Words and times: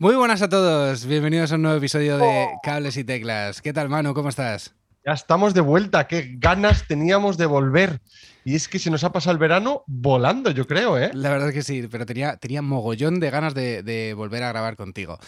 Muy 0.00 0.14
buenas 0.14 0.40
a 0.40 0.48
todos, 0.48 1.04
bienvenidos 1.04 1.52
a 1.52 1.56
un 1.56 1.60
nuevo 1.60 1.76
episodio 1.76 2.16
de 2.16 2.46
Cables 2.62 2.96
y 2.96 3.04
Teclas. 3.04 3.60
¿Qué 3.60 3.74
tal, 3.74 3.90
Manu? 3.90 4.14
¿Cómo 4.14 4.30
estás? 4.30 4.74
Ya 5.04 5.12
estamos 5.12 5.52
de 5.52 5.60
vuelta, 5.60 6.08
qué 6.08 6.36
ganas 6.38 6.86
teníamos 6.88 7.36
de 7.36 7.44
volver. 7.44 8.00
Y 8.42 8.54
es 8.54 8.66
que 8.66 8.78
se 8.78 8.90
nos 8.90 9.04
ha 9.04 9.12
pasado 9.12 9.32
el 9.32 9.38
verano 9.38 9.84
volando, 9.86 10.52
yo 10.52 10.66
creo, 10.66 10.96
¿eh? 10.96 11.10
La 11.12 11.28
verdad 11.28 11.48
es 11.48 11.54
que 11.54 11.62
sí, 11.62 11.86
pero 11.90 12.06
tenía, 12.06 12.38
tenía 12.38 12.62
mogollón 12.62 13.20
de 13.20 13.28
ganas 13.28 13.52
de, 13.52 14.14
volver 14.16 14.42
a 14.42 14.48
grabar 14.48 14.76
contigo. 14.76 15.18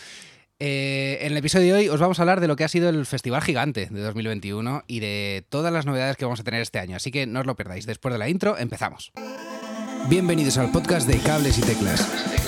Eh, 0.59 1.19
en 1.21 1.33
el 1.33 1.37
episodio 1.37 1.75
de 1.75 1.81
hoy 1.81 1.89
os 1.91 2.01
vamos 2.01 2.19
a 2.19 2.23
hablar 2.23 2.41
de 2.41 2.49
lo 2.49 2.57
que 2.57 2.65
ha 2.65 2.69
sido 2.69 2.89
el 2.89 3.05
Festival 3.05 3.43
Gigante 3.43 3.89
de 3.91 4.01
2021 4.01 4.85
y 4.87 5.01
de 5.01 5.45
todas 5.51 5.71
las 5.71 5.85
novedades 5.85 6.17
que 6.17 6.25
vamos 6.25 6.41
a 6.41 6.45
tener 6.45 6.63
este 6.63 6.79
año. 6.79 6.97
Así 6.97 7.11
que 7.11 7.27
no 7.27 7.41
os 7.41 7.47
lo 7.47 7.57
perdáis. 7.57 7.85
Después 7.85 8.15
de 8.15 8.19
la 8.19 8.31
intro, 8.31 8.57
empezamos. 8.57 9.13
Bienvenidos 10.09 10.57
al 10.57 10.73
podcast 10.73 11.07
de 11.07 11.19
Cables 11.19 11.59
y 11.59 11.61
Teclas. 11.61 12.42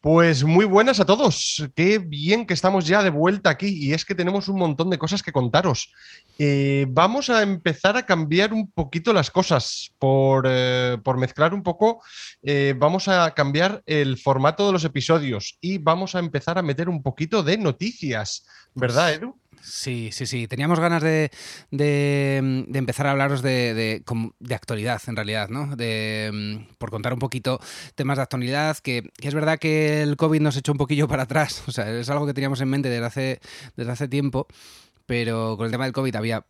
Pues 0.00 0.44
muy 0.44 0.64
buenas 0.64 0.98
a 0.98 1.04
todos. 1.04 1.68
Qué 1.76 1.98
bien 1.98 2.46
que 2.46 2.54
estamos 2.54 2.86
ya 2.86 3.02
de 3.02 3.10
vuelta 3.10 3.50
aquí 3.50 3.68
y 3.68 3.92
es 3.92 4.06
que 4.06 4.14
tenemos 4.14 4.48
un 4.48 4.58
montón 4.58 4.88
de 4.88 4.96
cosas 4.96 5.22
que 5.22 5.30
contaros. 5.30 5.92
Eh, 6.38 6.86
vamos 6.88 7.28
a 7.28 7.42
empezar 7.42 7.98
a 7.98 8.06
cambiar 8.06 8.54
un 8.54 8.70
poquito 8.70 9.12
las 9.12 9.30
cosas 9.30 9.92
por, 9.98 10.46
eh, 10.48 10.96
mezclar 11.18 11.52
un 11.52 11.62
poco. 11.62 12.02
Eh, 12.42 12.74
vamos 12.78 13.08
a 13.08 13.34
cambiar 13.34 13.82
el 13.84 14.16
formato 14.16 14.66
de 14.66 14.72
los 14.72 14.84
episodios 14.84 15.58
y 15.60 15.76
vamos 15.76 16.14
a 16.14 16.20
empezar 16.20 16.56
a 16.56 16.62
meter 16.62 16.88
un 16.88 17.02
poquito 17.02 17.42
de 17.42 17.58
noticias, 17.58 18.46
¿verdad, 18.74 19.08
pues 19.08 19.18
Edu? 19.18 19.38
Sí, 19.62 20.10
sí, 20.12 20.26
sí. 20.26 20.48
Teníamos 20.48 20.80
ganas 20.80 21.02
de, 21.02 21.30
de, 21.70 22.36
empezar 22.72 23.06
a 23.06 23.12
hablaros 23.12 23.42
de, 23.42 23.74
de, 23.74 24.54
actualidad, 24.54 25.00
en 25.06 25.16
realidad, 25.16 25.48
¿no? 25.48 25.76
De, 25.76 26.30
mm, 26.32 26.76
por 26.78 26.90
contar 26.90 27.12
un 27.12 27.18
poquito 27.18 27.60
temas 27.94 28.18
de 28.18 28.22
actualidad, 28.22 28.78
que, 28.78 29.10
es 29.20 29.34
verdad 29.34 29.58
que 29.58 30.02
el 30.02 30.16
COVID 30.16 30.40
nos 30.40 30.56
echó 30.56 30.72
un 30.72 30.78
poquillo 30.78 31.08
para 31.08 31.24
atrás. 31.24 31.62
O 31.70 31.72
sea, 31.72 31.88
es 31.90 32.10
algo 32.10 32.26
que 32.26 32.34
teníamos 32.34 32.60
en 32.60 32.68
mente 32.68 32.88
desde 32.88 33.06
hace, 33.06 33.40
desde 33.76 33.92
hace 33.92 34.08
tiempo, 34.08 34.48
pero 35.06 35.56
con 35.56 35.66
el 35.66 35.72
tema 35.72 35.84
del 35.84 35.92
COVID 35.92 36.16
había 36.16 36.44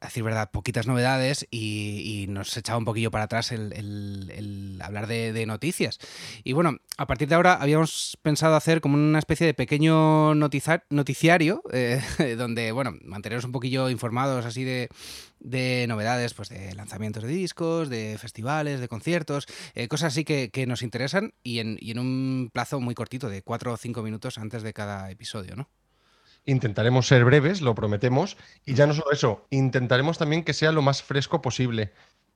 a 0.00 0.06
decir 0.06 0.22
verdad, 0.22 0.50
poquitas 0.52 0.86
novedades 0.86 1.46
y, 1.50 2.26
nos 2.28 2.56
echaba 2.56 2.78
un 2.78 2.84
poquillo 2.84 3.10
para 3.10 3.24
atrás 3.24 3.50
el, 3.52 4.78
hablar 4.82 5.06
de, 5.06 5.46
noticias. 5.46 5.98
Y 6.44 6.52
bueno, 6.52 6.76
a 6.96 7.06
partir 7.06 7.28
de 7.28 7.34
ahora 7.34 7.54
habíamos 7.54 8.16
pensado 8.22 8.54
hacer 8.54 8.80
como 8.80 8.94
una 8.94 9.18
especie 9.18 9.46
de 9.46 9.54
pequeño 9.54 10.34
noticiario, 10.34 11.62
eh, 11.72 12.00
donde, 12.38 12.70
bueno, 12.72 12.94
manteneros 13.02 13.44
un 13.44 13.52
poquillo 13.52 13.90
informados 13.90 14.44
así 14.44 14.64
de, 14.64 15.86
novedades, 15.88 16.34
pues 16.34 16.48
de 16.48 16.74
lanzamientos 16.74 17.24
de 17.24 17.30
discos, 17.30 17.88
de 17.88 18.18
festivales, 18.18 18.80
de 18.80 18.88
conciertos, 18.88 19.46
eh, 19.74 19.88
cosas 19.88 20.12
así 20.12 20.24
que, 20.24 20.66
nos 20.68 20.82
interesan 20.82 21.32
y 21.42 21.60
en, 21.60 21.78
y 21.80 21.92
en 21.92 21.98
un 21.98 22.50
plazo 22.52 22.78
muy 22.80 22.94
cortito, 22.94 23.30
de 23.30 23.42
cuatro 23.42 23.72
o 23.72 23.76
cinco 23.76 24.02
minutos 24.02 24.38
antes 24.38 24.62
de 24.62 24.72
cada 24.72 25.10
episodio, 25.10 25.56
¿no? 25.56 25.68
Intentaremos 26.48 27.06
ser 27.06 27.26
breves, 27.26 27.60
lo 27.60 27.74
prometemos. 27.74 28.38
Y 28.64 28.72
ya 28.72 28.86
no 28.86 28.94
solo 28.94 29.12
eso, 29.12 29.46
intentaremos 29.50 30.16
también 30.16 30.44
que 30.44 30.54
sea 30.54 30.72
lo 30.72 30.80
más 30.80 31.02
fresco 31.02 31.42
posible. 31.42 31.92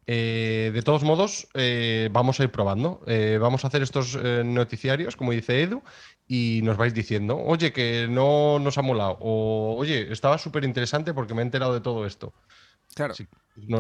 Eh, 0.07 0.71
de 0.75 0.83
todos 0.83 1.03
modos, 1.03 1.49
eh, 1.55 2.11
vamos 2.13 2.39
a 2.39 2.43
ir 2.43 2.51
probando. 2.51 3.01
Eh, 3.07 3.39
vamos 3.41 3.65
a 3.65 3.69
hacer 3.69 3.81
estos 3.81 4.17
noticiarios, 4.45 5.17
como 5.17 5.33
dice 5.33 5.63
Edu, 5.63 5.83
y 6.29 6.61
nos 6.63 6.77
vais 6.77 6.93
diciendo, 6.93 7.39
oye, 7.39 7.73
que 7.73 8.07
no 8.07 8.59
nos 8.59 8.77
ha 8.77 8.83
molado, 8.83 9.17
o 9.21 9.77
oye, 9.79 10.13
estaba 10.13 10.37
súper 10.37 10.65
interesante 10.65 11.15
porque 11.15 11.33
me 11.33 11.41
he 11.41 11.45
enterado 11.47 11.73
de 11.73 11.81
todo 11.81 12.05
esto. 12.05 12.35
Claro. 12.95 13.15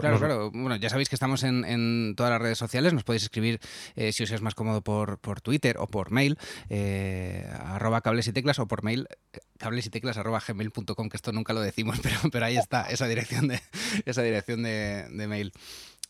claro, 0.00 0.18
claro. 0.18 0.50
Bueno, 0.50 0.77
ya 0.77 0.88
sabéis 0.88 1.08
que 1.08 1.16
estamos 1.16 1.42
en, 1.42 2.14
todas 2.16 2.30
las 2.30 2.41
redes 2.41 2.58
sociales. 2.58 2.92
Nos 2.92 3.05
podéis 3.05 3.24
escribir 3.24 3.60
si 3.94 4.22
os 4.22 4.30
es 4.30 4.41
más 4.41 4.55
cómodo 4.55 4.82
por, 4.82 5.41
Twitter 5.41 5.77
o 5.78 5.86
por 5.86 6.10
mail, 6.10 6.38
arroba 7.58 8.00
cables 8.00 8.27
y 8.28 8.33
teclas, 8.33 8.58
o 8.58 8.67
por 8.67 8.83
mail 8.83 9.06
cables 9.62 9.86
y 9.86 9.90
teclas 9.90 10.17
arroba 10.18 10.42
gmail.com, 10.46 11.08
que 11.08 11.17
esto 11.17 11.33
nunca 11.33 11.52
lo 11.52 11.61
decimos, 11.61 12.01
pero, 12.02 12.17
pero 12.30 12.45
ahí 12.45 12.56
está 12.56 12.83
esa 12.90 13.06
dirección 13.06 13.48
de, 13.48 13.61
esa 14.05 14.22
dirección 14.22 14.62
de, 14.62 15.27
mail. 15.28 15.52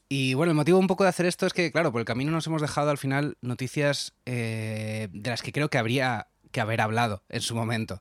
Y 0.08 0.34
bueno, 0.34 0.50
el 0.50 0.56
motivo 0.56 0.78
un 0.78 0.86
poco 0.86 1.04
de 1.04 1.10
hacer 1.10 1.26
esto 1.26 1.46
es 1.46 1.52
que, 1.52 1.70
claro, 1.70 1.92
por 1.92 2.00
el 2.00 2.04
camino 2.04 2.30
nos 2.30 2.46
hemos 2.46 2.60
dejado 2.60 2.90
al 2.90 2.98
final 2.98 3.36
noticias 3.40 4.14
eh, 4.26 5.08
de 5.12 5.30
las 5.30 5.42
que 5.42 5.52
creo 5.52 5.70
que 5.70 5.78
habría 5.78 6.28
que 6.50 6.60
haber 6.60 6.80
hablado 6.80 7.22
en 7.28 7.40
su 7.40 7.54
momento. 7.54 8.00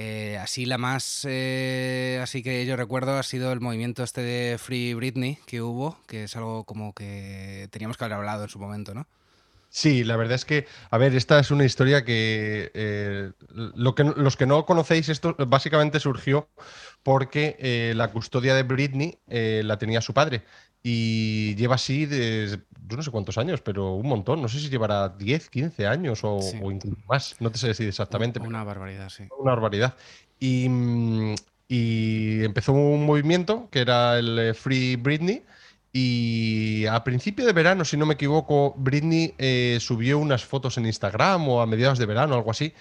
Eh, 0.00 0.38
así 0.38 0.64
la 0.64 0.78
más, 0.78 1.26
eh, 1.28 2.20
así 2.22 2.40
que 2.40 2.64
yo 2.64 2.76
recuerdo 2.76 3.18
ha 3.18 3.22
sido 3.24 3.50
el 3.50 3.60
movimiento 3.60 4.04
este 4.04 4.20
de 4.20 4.56
Free 4.56 4.94
Britney 4.94 5.38
que 5.44 5.60
hubo, 5.60 5.98
que 6.06 6.22
es 6.22 6.36
algo 6.36 6.62
como 6.62 6.92
que 6.92 7.66
teníamos 7.72 7.96
que 7.96 8.04
haber 8.04 8.16
hablado 8.16 8.44
en 8.44 8.48
su 8.48 8.60
momento, 8.60 8.94
¿no? 8.94 9.08
Sí, 9.70 10.04
la 10.04 10.16
verdad 10.16 10.36
es 10.36 10.44
que, 10.44 10.66
a 10.90 10.98
ver, 10.98 11.16
esta 11.16 11.40
es 11.40 11.50
una 11.50 11.64
historia 11.64 12.04
que, 12.04 12.70
eh, 12.74 13.32
lo 13.50 13.96
que 13.96 14.04
los 14.04 14.36
que 14.36 14.46
no 14.46 14.64
conocéis, 14.64 15.08
esto 15.08 15.34
básicamente 15.48 15.98
surgió 15.98 16.48
porque 17.02 17.92
la 17.94 18.12
custodia 18.12 18.54
de 18.54 18.62
Britney 18.62 19.18
la 19.26 19.78
tenía 19.78 20.00
su 20.00 20.14
padre 20.14 20.44
y 20.82 21.54
lleva 21.56 21.74
así 21.74 22.06
de, 22.06 22.60
yo 22.86 22.96
no 22.96 23.02
sé 23.02 23.10
cuántos 23.10 23.38
años, 23.38 23.60
pero 23.60 23.94
un 23.94 24.08
montón, 24.08 24.40
no 24.40 24.48
sé 24.48 24.60
si 24.60 24.68
llevará 24.68 25.08
10, 25.08 25.50
15 25.50 25.86
años 25.86 26.20
o, 26.22 26.40
incluso 26.70 26.96
más, 27.08 27.36
no 27.40 27.50
te 27.50 27.58
sé 27.58 27.68
decir 27.68 27.88
exactamente. 27.88 28.40
Una 28.40 28.64
barbaridad, 28.64 29.08
sí. 29.08 29.24
Una 29.38 29.52
barbaridad. 29.52 29.94
Y, 30.38 30.68
mm, 30.68 31.34
y 31.68 32.44
empezó 32.44 32.72
un 32.72 33.04
movimiento 33.04 33.68
que 33.70 33.80
era 33.80 34.18
el 34.18 34.54
Free 34.54 34.96
Britney 34.96 35.42
y 35.92 36.86
a 36.86 37.02
principio 37.02 37.46
de 37.46 37.52
verano, 37.52 37.84
si 37.84 37.96
no 37.96 38.06
me 38.06 38.14
equivoco, 38.14 38.74
Britney 38.76 39.34
eh, 39.38 39.78
subió 39.80 40.18
unas 40.18 40.44
fotos 40.44 40.76
en 40.78 40.86
Instagram 40.86 41.48
o 41.48 41.60
a 41.60 41.66
mediados 41.66 41.98
de 41.98 42.06
verano, 42.06 42.34
algo 42.34 42.50
así. 42.50 42.72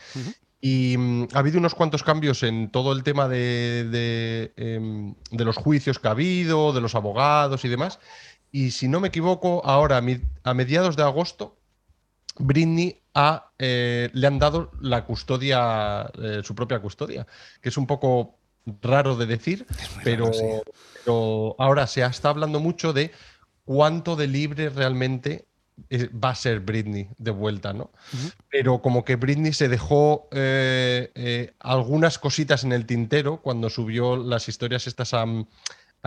Y 0.59 0.95
mm, 0.97 1.27
ha 1.33 1.39
habido 1.39 1.59
unos 1.59 1.75
cuantos 1.75 2.03
cambios 2.03 2.43
en 2.43 2.71
todo 2.71 2.93
el 2.93 3.03
tema 3.03 3.27
de, 3.27 4.53
em, 4.55 5.15
los 5.31 5.57
juicios 5.57 5.99
que 5.99 6.07
ha 6.07 6.11
habido, 6.11 6.73
de 6.73 6.81
los 6.81 6.95
abogados 6.95 7.63
y 7.65 7.69
demás. 7.69 7.99
Y 8.51 8.71
si 8.71 8.87
no 8.87 8.99
me 8.99 9.09
equivoco, 9.09 9.61
ahora 9.65 10.01
a 10.43 10.53
mediados 10.53 10.95
de 10.95 11.03
agosto, 11.03 11.57
Britney 12.39 13.01
eh, 13.59 14.09
le 14.13 14.27
han 14.27 14.39
dado 14.39 14.71
la 14.79 15.05
custodia, 15.05 16.09
eh, 16.21 16.41
su 16.43 16.53
propia 16.55 16.79
custodia, 16.79 17.25
que 17.61 17.69
es 17.69 17.77
un 17.77 17.87
poco 17.87 18.37
raro 18.81 19.15
de 19.15 19.25
decir, 19.25 19.65
pero, 20.03 21.55
ahora 21.57 21.87
se 21.87 22.03
está 22.03 22.29
hablando 22.29 22.59
mucho 22.59 22.93
de 22.93 23.11
cuánto 23.65 24.15
de 24.15 24.27
libre 24.27 24.69
realmente 24.69 25.45
va 25.91 26.31
a 26.31 26.35
ser 26.35 26.59
Britney 26.59 27.09
de 27.17 27.31
vuelta, 27.31 27.73
¿no? 27.73 27.91
Pero 28.49 28.81
como 28.81 29.05
que 29.05 29.15
Britney 29.15 29.53
se 29.53 29.67
dejó 29.67 30.27
eh, 30.31 31.11
eh, 31.15 31.53
algunas 31.59 32.17
cositas 32.19 32.63
en 32.63 32.73
el 32.73 32.85
tintero 32.85 33.41
cuando 33.41 33.69
subió 33.69 34.17
las 34.17 34.49
historias 34.49 34.87
estas 34.87 35.13
a, 35.13 35.25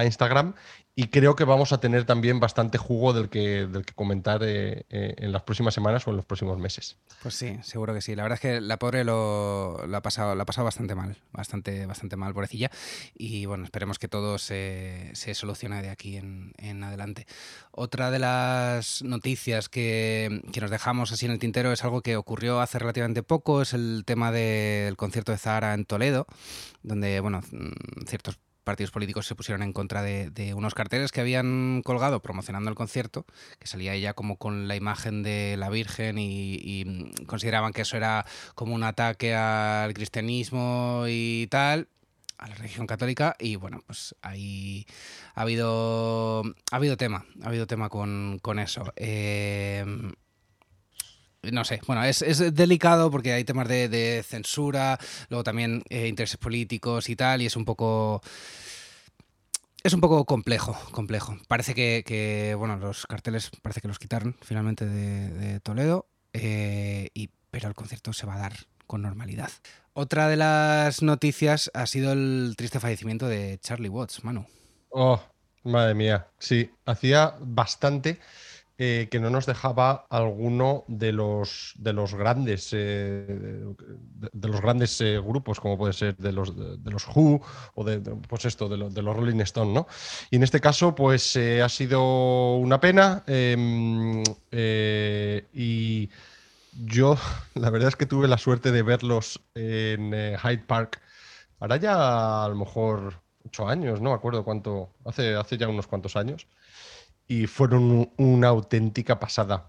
a 0.01 0.05
Instagram 0.05 0.55
y 0.97 1.07
creo 1.07 1.35
que 1.35 1.45
vamos 1.45 1.73
a 1.73 1.81
tener 1.81 2.05
también 2.05 2.41
bastante 2.41 2.77
jugo 2.77 3.13
del 3.13 3.31
que, 3.31 3.67
del 3.67 3.87
que 3.87 3.95
comentar 3.95 4.43
eh, 4.43 4.85
eh, 4.91 5.15
en 5.17 5.33
las 5.33 5.43
próximas 5.45 5.73
semanas 5.73 6.07
o 6.07 6.11
en 6.11 6.17
los 6.17 6.27
próximos 6.27 6.59
meses. 6.59 6.99
Pues 7.23 7.37
sí, 7.37 7.57
seguro 7.63 7.95
que 7.95 8.03
sí. 8.03 8.15
La 8.15 8.23
verdad 8.25 8.35
es 8.35 8.41
que 8.41 8.61
la 8.61 8.79
pobre 8.79 9.05
lo, 9.05 9.81
ha, 9.83 10.03
pasado, 10.03 10.39
ha 10.39 10.45
pasado 10.45 10.67
bastante 10.67 10.95
mal, 10.95 11.17
bastante, 11.33 11.87
bastante 11.87 12.17
mal, 12.17 12.35
pobrecilla. 12.35 12.71
Y 13.15 13.47
bueno, 13.47 13.65
esperemos 13.65 13.99
que 13.99 14.09
todo 14.09 14.37
se, 14.39 15.11
se 15.15 15.35
solucione 15.35 15.81
de 15.81 15.89
aquí 15.91 16.17
en, 16.19 16.53
en, 16.59 16.83
adelante. 16.83 17.27
Otra 17.71 18.11
de 18.11 18.19
las 18.19 19.03
noticias 19.03 19.71
que, 19.71 20.43
que, 20.53 20.61
nos 20.61 20.71
dejamos 20.71 21.13
así 21.13 21.25
en 21.25 21.33
el 21.33 21.39
tintero 21.39 21.73
es 21.73 21.85
algo 21.85 22.03
que 22.03 22.17
ocurrió 22.17 22.61
hace 22.61 22.79
relativamente 22.79 23.23
poco, 23.23 23.63
es 23.63 23.73
el 23.73 24.03
tema 24.05 24.33
del 24.33 24.99
concierto 24.99 25.33
de 25.33 25.39
Zahara 25.39 25.73
en 25.73 25.87
Toledo, 25.87 26.27
donde, 26.83 27.21
bueno, 27.21 27.41
ciertos 28.07 28.39
partidos 28.71 28.93
políticos 28.93 29.27
se 29.27 29.35
pusieron 29.35 29.65
en 29.65 29.73
contra 29.73 30.01
de, 30.01 30.55
unos 30.55 30.75
carteles 30.75 31.11
que 31.11 31.21
habían 31.21 31.83
colgado 31.85 32.23
promocionando 32.23 32.71
el 32.71 32.77
concierto, 32.77 33.27
que 33.59 33.67
salía 33.67 33.95
ella 33.95 34.15
como 34.15 34.37
con 34.37 34.69
la 34.69 34.77
imagen 34.77 35.25
de 35.25 35.57
la 35.59 35.71
Virgen 35.71 36.19
y, 36.21 37.11
consideraban 37.27 37.73
que 37.73 37.83
eso 37.83 37.97
era 37.97 38.25
como 38.55 38.73
un 38.77 38.85
ataque 38.85 39.35
al 39.35 39.93
cristianismo 39.93 41.05
y 41.09 41.49
tal 41.51 41.89
a 42.39 42.49
la 42.49 42.55
religión 42.55 42.87
católica 42.87 43.37
y 43.39 43.57
bueno 43.57 43.83
pues 43.87 44.15
ahí 44.23 44.87
ha 45.35 45.43
habido 45.43 46.43
ha 46.71 46.77
habido 46.77 46.97
tema 46.97 47.27
ha 47.43 47.49
habido 47.49 47.67
tema 47.67 47.89
con, 47.89 48.41
eso. 48.59 48.93
Eh, 48.97 49.85
no 51.43 51.65
sé, 51.65 51.81
bueno, 51.87 52.05
es, 52.05 52.21
delicado 52.55 53.11
porque 53.11 53.33
hay 53.33 53.45
temas 53.45 53.69
de, 53.69 54.25
censura, 54.27 54.99
luego 55.29 55.45
también 55.45 55.83
eh, 55.89 56.09
intereses 56.09 56.37
políticos 56.37 57.09
y 57.09 57.17
tal, 57.17 57.43
y 57.43 57.47
es 57.47 57.57
un 57.57 57.65
poco... 57.65 58.23
Es 59.83 59.95
un 59.95 60.03
poco 60.03 60.27
complejo, 60.27 60.77
complejo. 60.91 61.39
Parece 61.49 61.73
que, 61.75 62.55
bueno, 62.59 62.77
los 62.77 63.07
carteles 63.07 63.51
parece 63.63 63.81
que 63.81 63.89
los 63.89 63.99
quitaron 63.99 64.37
finalmente 64.43 64.85
de, 64.85 65.59
Toledo, 65.61 66.07
eh, 66.35 67.09
y, 67.15 67.31
pero 67.51 67.69
el 67.69 67.75
concierto 67.75 68.13
se 68.13 68.27
va 68.27 68.35
a 68.35 68.41
dar 68.41 68.53
con 68.87 69.01
normalidad. 69.01 69.51
Otra 69.95 70.29
de 70.29 70.37
las 70.37 71.01
noticias 71.01 71.71
ha 71.73 71.87
sido 71.87 72.13
el 72.13 72.55
triste 72.59 72.79
fallecimiento 72.79 73.27
de 73.27 73.59
Charlie 73.63 73.89
Watts, 73.89 74.23
Manu. 74.23 74.47
Oh, 74.91 75.19
Madre 75.63 75.95
mía, 75.95 76.29
sí, 76.39 76.71
hacía 76.87 77.35
bastante 77.39 78.19
eh, 78.83 79.09
que 79.11 79.21
no 79.21 79.29
nos 79.29 79.45
dejaba 79.45 80.07
alguno 80.09 80.85
de 80.89 81.13
los, 81.13 81.75
de 81.77 81.93
los 81.93 82.15
grandes, 82.15 82.71
eh, 82.73 83.67
de, 84.33 84.49
los 84.49 84.63
grandes 84.63 84.99
eh, 85.03 85.21
grupos, 85.21 85.61
como 85.61 85.77
puede 85.77 85.93
ser 85.93 86.17
de 86.17 86.33
los, 86.33 86.57
de, 86.57 86.91
los 86.91 87.07
Who 87.15 87.43
o 87.75 87.85
de, 87.85 88.01
pues 88.01 88.47
esto, 88.47 88.71
de, 88.71 88.89
de, 88.89 89.03
los 89.03 89.15
Rolling 89.15 89.41
Stone, 89.41 89.75
¿no? 89.75 89.87
Y 90.31 90.37
en 90.37 90.45
este 90.45 90.63
caso, 90.63 90.95
pues 90.95 91.37
ha 91.37 91.69
sido 91.69 92.57
una 92.57 92.81
pena 92.81 93.23
em, 93.27 94.23
y 95.53 96.09
yo 96.87 97.19
la 97.57 97.69
verdad 97.69 97.89
es 97.91 97.97
que 97.97 98.07
tuve 98.07 98.29
la 98.29 98.39
suerte 98.39 98.73
de 98.73 98.83
verlos 98.83 99.43
en 99.55 100.13
Hyde 100.39 100.65
Park, 100.67 101.03
ahora 101.59 101.77
ya 101.77 102.47
a 102.47 102.49
lo 102.49 102.55
mejor 102.55 103.21
ocho 103.45 103.69
años, 103.69 104.01
no 104.01 104.09
me 104.09 104.17
acuerdo 104.17 104.43
cuánto, 104.43 104.89
hace, 105.05 105.35
hace 105.35 105.59
ya 105.59 105.69
unos 105.69 105.87
cuantos 105.87 106.17
años 106.17 106.47
y 107.31 107.47
fueron 107.47 108.13
una 108.17 108.49
auténtica 108.49 109.21
pasada. 109.21 109.69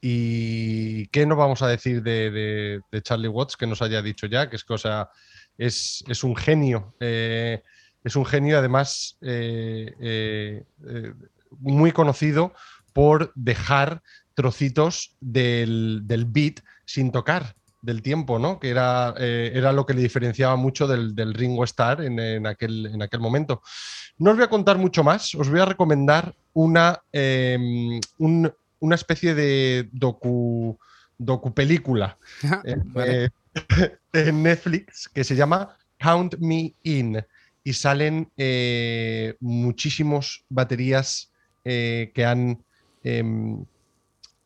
¿Y 0.00 1.08
qué 1.08 1.26
nos 1.26 1.36
vamos 1.36 1.60
a 1.60 1.66
decir 1.66 2.04
de, 2.04 2.80
Charlie 3.02 3.26
Watts 3.26 3.56
que 3.56 3.66
nos 3.66 3.82
haya 3.82 4.00
dicho 4.00 4.28
ya? 4.28 4.48
Que 4.48 4.54
es 4.54 4.62
cosa, 4.62 5.10
es, 5.58 6.04
es 6.06 6.22
un 6.22 6.36
genio. 6.36 6.94
Eh, 7.00 7.64
es 8.04 8.14
un 8.14 8.24
genio, 8.24 8.58
además, 8.58 9.18
eh, 9.22 9.92
eh, 10.00 10.64
muy 11.58 11.90
conocido 11.90 12.54
por 12.92 13.32
dejar 13.34 14.04
trocitos 14.34 15.16
del, 15.18 16.02
del, 16.04 16.26
beat 16.26 16.60
sin 16.84 17.10
tocar 17.10 17.56
del 17.82 18.02
tiempo, 18.02 18.38
¿no? 18.38 18.58
Que 18.60 18.70
era, 18.70 19.14
era 19.18 19.72
lo 19.72 19.86
que 19.86 19.94
le 19.94 20.02
diferenciaba 20.02 20.56
mucho 20.56 20.86
del, 20.86 21.14
del 21.14 21.34
Ringo 21.34 21.64
Starr 21.64 22.02
en, 22.02 22.46
aquel, 22.46 22.86
en 22.86 23.02
aquel 23.02 23.20
momento. 23.20 23.62
No 24.18 24.30
os 24.30 24.36
voy 24.36 24.44
a 24.44 24.50
contar 24.50 24.76
mucho 24.76 25.02
más, 25.02 25.34
os 25.34 25.48
voy 25.48 25.60
a 25.60 25.64
recomendar 25.64 26.34
una, 26.52 27.00
em, 27.12 28.00
una 28.18 28.94
especie 28.94 29.34
de 29.34 29.88
docu, 29.92 30.78
película 31.54 32.18
ah, 32.44 32.62
eh, 32.64 33.28
en 34.12 34.42
Netflix 34.42 35.08
que 35.08 35.24
se 35.24 35.36
llama 35.36 35.76
Count 35.98 36.36
Me 36.38 36.74
In 36.82 37.24
y 37.62 37.72
salen 37.72 38.30
eh, 38.36 39.36
muchísimos 39.40 40.44
baterías 40.48 41.30
eh, 41.64 42.10
que 42.14 42.24
han 42.24 42.64
em, 43.04 43.64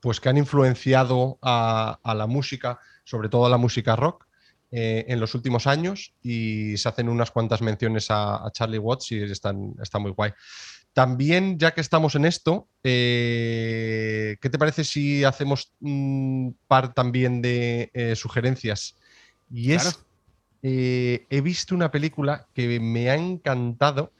pues 0.00 0.20
que 0.20 0.28
han 0.28 0.37
influenciado 0.37 1.38
a, 1.40 1.98
la 2.04 2.26
música, 2.26 2.78
sobre 3.04 3.28
todo 3.28 3.46
a 3.46 3.50
la 3.50 3.58
música 3.58 3.96
rock. 3.96 4.26
Eh, 4.76 5.04
en 5.06 5.20
los 5.20 5.36
últimos 5.36 5.68
años 5.68 6.14
y 6.20 6.76
se 6.78 6.88
hacen 6.88 7.08
unas 7.08 7.30
cuantas 7.30 7.62
menciones 7.62 8.08
a, 8.10 8.50
Charlie 8.52 8.80
Watts 8.80 9.12
y 9.12 9.22
están, 9.22 9.72
está 9.80 10.00
muy 10.00 10.10
guay. 10.10 10.32
También, 10.92 11.60
ya 11.60 11.72
que 11.72 11.80
estamos 11.80 12.16
en 12.16 12.24
esto, 12.24 12.66
eh, 12.82 14.36
¿qué 14.40 14.50
te 14.50 14.58
parece 14.58 14.82
si 14.82 15.22
hacemos 15.22 15.70
un 15.80 16.58
par 16.66 16.92
también 16.92 17.40
de 17.40 17.92
eh, 17.94 18.16
sugerencias? 18.16 18.96
Y 19.48 19.70
es, 19.70 20.04
he 20.60 21.40
visto 21.40 21.76
una 21.76 21.92
película 21.92 22.48
que 22.52 22.80
me 22.80 23.10
ha 23.10 23.14
encantado 23.14 24.12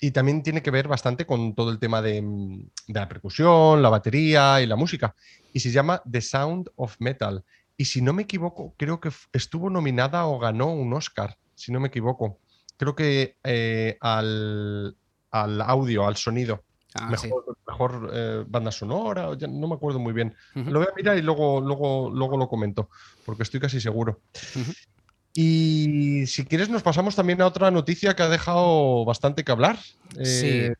y 0.00 0.12
también 0.12 0.42
tiene 0.42 0.62
que 0.62 0.70
ver 0.70 0.88
bastante 0.88 1.26
con 1.26 1.54
todo 1.54 1.70
el 1.70 1.78
tema 1.78 2.00
de, 2.00 2.22
de 2.22 2.98
la 2.98 3.08
percusión, 3.10 3.82
la 3.82 3.90
batería 3.90 4.62
y 4.62 4.66
la 4.66 4.76
música. 4.76 5.14
Y 5.52 5.60
se 5.60 5.70
llama 5.70 6.02
The 6.10 6.22
Sound 6.22 6.70
of 6.76 6.96
Metal 6.98 7.44
y 7.76 7.84
si 7.84 8.02
no 8.02 8.12
me 8.12 8.22
equivoco, 8.22 8.74
creo 8.76 9.00
que 9.00 9.10
estuvo 9.32 9.70
nominada 9.70 10.26
o 10.26 10.38
ganó 10.38 10.72
un 10.72 10.92
Oscar, 10.92 11.36
si 11.54 11.72
no 11.72 11.80
me 11.80 11.88
equivoco. 11.88 12.38
Creo 12.76 12.94
que 12.94 13.36
eh, 13.44 13.96
al, 14.00 14.96
audio, 15.30 16.06
al 16.06 16.16
sonido. 16.16 16.64
Ah, 16.94 17.08
mejor, 17.66 18.10
eh, 18.12 18.44
banda 18.46 18.70
sonora, 18.70 19.30
no 19.48 19.68
me 19.68 19.74
acuerdo 19.74 19.98
muy 19.98 20.12
bien. 20.12 20.34
Lo 20.54 20.80
voy 20.80 20.88
a 20.90 20.94
mirar 20.94 21.16
y 21.16 21.22
luego, 21.22 21.60
luego, 21.60 22.10
luego 22.10 22.36
lo 22.36 22.48
comento, 22.48 22.90
porque 23.24 23.44
estoy 23.44 23.60
casi 23.60 23.80
seguro. 23.80 24.20
Y 25.34 26.26
si 26.26 26.44
quieres, 26.44 26.68
nos 26.68 26.82
pasamos 26.82 27.16
también 27.16 27.40
a 27.40 27.46
otra 27.46 27.70
noticia 27.70 28.14
que 28.14 28.22
ha 28.22 28.28
dejado 28.28 29.06
bastante 29.06 29.44
que 29.44 29.52
hablar. 29.52 29.78
sí. 30.22 30.48
Eh, 30.48 30.74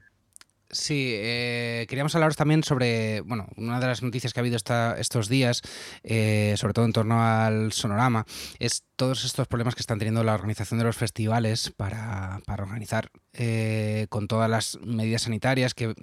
Sí, 0.75 1.13
eh, 1.15 1.85
queríamos 1.87 2.15
hablaros 2.15 2.35
también 2.35 2.65
sobre, 2.65 3.21
bueno, 3.21 3.47
una 3.57 3.79
de 3.79 3.87
las 3.87 4.03
noticias 4.03 4.33
que 4.33 4.41
ha 4.41 4.43
habido 4.43 4.57
estos 4.57 5.29
días, 5.29 5.61
eh, 6.03 6.55
sobre 6.57 6.73
todo 6.73 6.87
en 6.87 6.95
torno 6.95 7.23
al 7.23 7.75
sonorama, 7.75 8.25
es 8.59 8.83
todos 8.97 9.27
estos 9.27 9.47
problemas 9.49 9.75
que 9.75 9.83
están 9.83 9.99
teniendo 9.99 10.25
la 10.25 10.33
organización 10.33 10.79
de 10.79 10.87
los 10.87 10.97
festivales 10.97 11.71
para, 11.77 12.41
organizar 12.49 13.11
eh, 13.35 14.07
con 14.09 14.29
todas 14.29 14.49
las 14.49 14.79
medidas 14.83 15.23
sanitarias 15.23 15.75
que, 15.75 15.95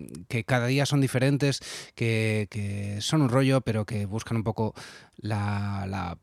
cada 0.46 0.68
día 0.68 0.86
son 0.86 1.02
diferentes, 1.02 1.62
que, 1.96 3.00
son 3.02 3.24
un 3.24 3.30
rollo, 3.30 3.62
pero 3.62 3.86
que 3.88 4.06
buscan 4.06 4.38
un 4.38 4.44
poco 4.44 4.76
la, 5.18 6.16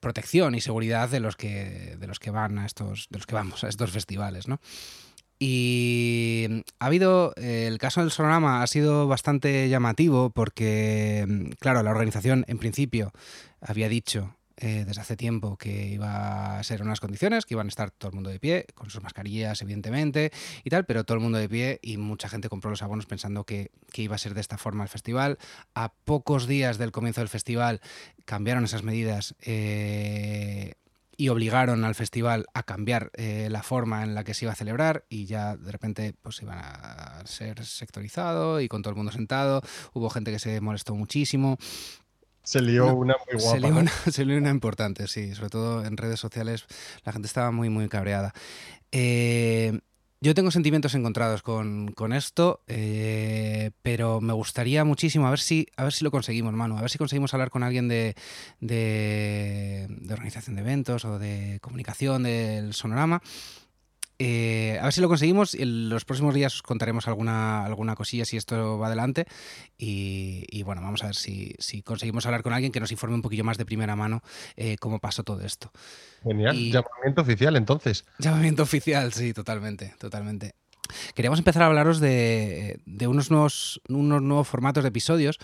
protección 0.00 0.54
y 0.54 0.60
seguridad 0.60 1.10
de 1.10 1.20
los 1.20 1.36
que 1.36 1.96
de 1.96 2.06
los 2.08 2.18
que 2.18 2.32
van 2.32 2.58
a 2.58 2.66
estos 2.66 3.06
de 3.08 3.18
los 3.18 3.26
que 3.26 3.36
vamos 3.36 3.62
a 3.62 3.68
estos 3.68 3.92
festivales, 3.92 4.48
¿no? 4.48 4.60
Y 5.44 6.46
mm, 6.48 6.60
ha 6.78 6.86
habido, 6.86 7.34
eh, 7.36 7.66
el 7.66 7.78
caso 7.78 8.00
del 8.00 8.12
Sonorama 8.12 8.62
ha 8.62 8.66
sido 8.68 9.08
bastante 9.08 9.68
llamativo 9.68 10.30
porque, 10.30 11.24
mm, 11.26 11.50
claro, 11.58 11.82
la 11.82 11.90
organización 11.90 12.44
en 12.46 12.58
principio 12.58 13.10
había 13.60 13.88
dicho 13.88 14.36
eh, 14.56 14.84
desde 14.86 15.00
hace 15.00 15.16
tiempo 15.16 15.56
que 15.56 15.88
iba 15.88 16.60
a 16.60 16.62
ser 16.62 16.82
unas 16.82 17.00
condiciones, 17.00 17.44
que 17.44 17.54
iban 17.54 17.66
a 17.66 17.70
estar 17.70 17.90
todo 17.90 18.10
el 18.10 18.14
mundo 18.14 18.30
de 18.30 18.38
pie, 18.38 18.66
con 18.76 18.88
sus 18.88 19.02
mascarillas, 19.02 19.60
evidentemente, 19.62 20.30
y 20.62 20.70
tal, 20.70 20.84
pero 20.84 21.02
todo 21.02 21.16
el 21.16 21.22
mundo 21.24 21.38
de 21.38 21.48
pie 21.48 21.80
y 21.82 21.96
mucha 21.96 22.28
gente 22.28 22.48
compró 22.48 22.70
los 22.70 22.82
abonos 22.82 23.06
pensando 23.06 23.42
que, 23.42 23.72
iba 23.96 24.14
a 24.14 24.18
ser 24.18 24.34
de 24.34 24.40
esta 24.40 24.58
forma 24.58 24.84
el 24.84 24.90
festival. 24.90 25.38
A 25.74 25.92
pocos 25.92 26.46
días 26.46 26.78
del 26.78 26.92
comienzo 26.92 27.20
del 27.20 27.28
festival 27.28 27.80
cambiaron 28.26 28.62
esas 28.62 28.84
medidas. 28.84 29.34
Eh, 29.40 30.74
y 31.16 31.28
obligaron 31.28 31.84
al 31.84 31.94
festival 31.94 32.46
a 32.54 32.62
cambiar 32.62 33.10
eh, 33.14 33.48
la 33.50 33.62
forma 33.62 34.02
en 34.02 34.14
la 34.14 34.24
que 34.24 34.34
se 34.34 34.44
iba 34.44 34.52
a 34.52 34.56
celebrar 34.56 35.04
y 35.08 35.26
ya 35.26 35.56
de 35.56 35.70
repente 35.70 36.14
pues 36.22 36.40
iban 36.42 36.58
a 36.58 37.22
ser 37.26 37.64
sectorizado 37.64 38.60
y 38.60 38.68
con 38.68 38.82
todo 38.82 38.90
el 38.90 38.96
mundo 38.96 39.12
sentado. 39.12 39.62
Hubo 39.92 40.10
gente 40.10 40.32
que 40.32 40.38
se 40.38 40.60
molestó 40.60 40.94
muchísimo. 40.94 41.58
Se 42.42 42.60
lió 42.60 42.94
una 42.94 43.14
muy 43.26 43.40
guapa. 43.40 43.56
Se 43.56 43.60
lió 43.60 43.78
una, 43.78 43.90
se 44.10 44.24
lió 44.24 44.36
una, 44.38 44.50
importante, 44.50 45.06
sí. 45.06 45.34
Sobre 45.34 45.50
todo 45.50 45.84
en 45.84 45.96
redes 45.96 46.18
sociales 46.18 46.66
la 47.04 47.12
gente 47.12 47.26
estaba 47.26 47.50
muy, 47.50 47.68
muy 47.68 47.88
cabreada. 47.88 48.32
Eh, 48.90 49.78
yo 50.22 50.34
tengo 50.34 50.52
sentimientos 50.52 50.94
encontrados 50.94 51.42
con, 51.42 52.12
esto, 52.12 52.60
eh, 52.68 53.72
pero 53.82 54.20
me 54.20 54.32
gustaría 54.32 54.84
muchísimo 54.84 55.26
a 55.26 55.30
ver 55.30 55.40
si 55.40 55.66
a 55.76 55.82
ver 55.82 55.92
si 55.92 56.04
lo 56.04 56.12
conseguimos, 56.12 56.54
Manu, 56.54 56.78
a 56.78 56.80
ver 56.80 56.90
si 56.90 56.96
conseguimos 56.96 57.34
hablar 57.34 57.50
con 57.50 57.64
alguien 57.64 57.88
de, 57.88 58.14
de, 58.60 59.88
de 59.88 60.14
organización 60.14 60.54
de 60.54 60.62
eventos 60.62 61.04
o 61.04 61.18
de 61.18 61.58
comunicación 61.60 62.22
del 62.22 62.72
Sonorama 62.72 63.20
eh, 64.24 64.78
a 64.80 64.84
ver 64.84 64.92
si 64.92 65.00
lo 65.00 65.08
conseguimos. 65.08 65.54
En 65.54 65.88
los 65.88 66.04
próximos 66.04 66.32
días 66.32 66.54
os 66.54 66.62
contaremos 66.62 67.08
alguna, 67.08 67.64
alguna 67.64 67.96
cosilla 67.96 68.24
si 68.24 68.36
esto 68.36 68.78
va 68.78 68.86
adelante. 68.86 69.26
Y, 69.76 70.62
bueno, 70.62 70.80
vamos 70.80 71.02
a 71.02 71.06
ver 71.06 71.16
si, 71.16 71.82
conseguimos 71.84 72.24
hablar 72.26 72.44
con 72.44 72.52
alguien 72.52 72.70
que 72.70 72.78
nos 72.78 72.92
informe 72.92 73.16
un 73.16 73.22
poquillo 73.22 73.42
más 73.42 73.58
de 73.58 73.64
primera 73.64 73.96
mano 73.96 74.22
eh, 74.54 74.76
cómo 74.78 75.00
pasó 75.00 75.24
todo 75.24 75.44
esto. 75.44 75.72
Genial. 76.22 76.56
Llamamiento 76.56 77.22
oficial, 77.22 77.56
entonces. 77.56 78.04
Llamamiento 78.18 78.62
oficial, 78.62 79.12
sí, 79.12 79.32
totalmente, 79.32 79.92
totalmente. 79.98 80.54
Queríamos 81.16 81.40
empezar 81.40 81.64
a 81.64 81.66
hablaros 81.66 81.98
de, 81.98 82.78
unos, 83.08 83.32
nuevos, 83.32 83.80
unos 83.88 84.22
nuevos 84.22 84.46
formatos 84.46 84.84
de 84.84 84.88
episodios 84.88 85.38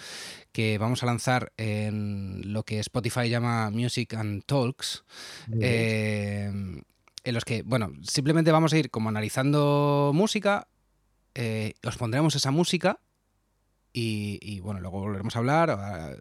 que 0.53 0.79
vamos 0.79 1.03
a 1.03 1.07
lanzar 1.07 1.53
en 1.57 2.53
lo 2.53 2.63
que 2.63 2.79
Spotify 2.79 3.29
llama 3.29 3.71
Music 3.71 4.15
and 4.15 4.45
Talks 4.45 5.05
en 7.29 7.35
los 7.35 7.45
que, 7.45 7.63
bueno, 7.63 7.93
simplemente 8.03 8.53
vamos 8.53 8.73
a 8.73 8.79
ir 8.79 8.91
como 8.91 9.11
analizando 9.11 10.13
música, 10.15 10.69
eh, 11.35 11.75
os 11.87 11.97
pondremos 11.97 12.35
esa 12.35 12.51
música 12.51 13.01
y, 13.93 14.61
bueno, 14.61 14.81
luego 14.81 15.01
volveremos 15.01 15.35
a 15.35 15.39
hablar 15.41 15.71
ah, 15.71 16.13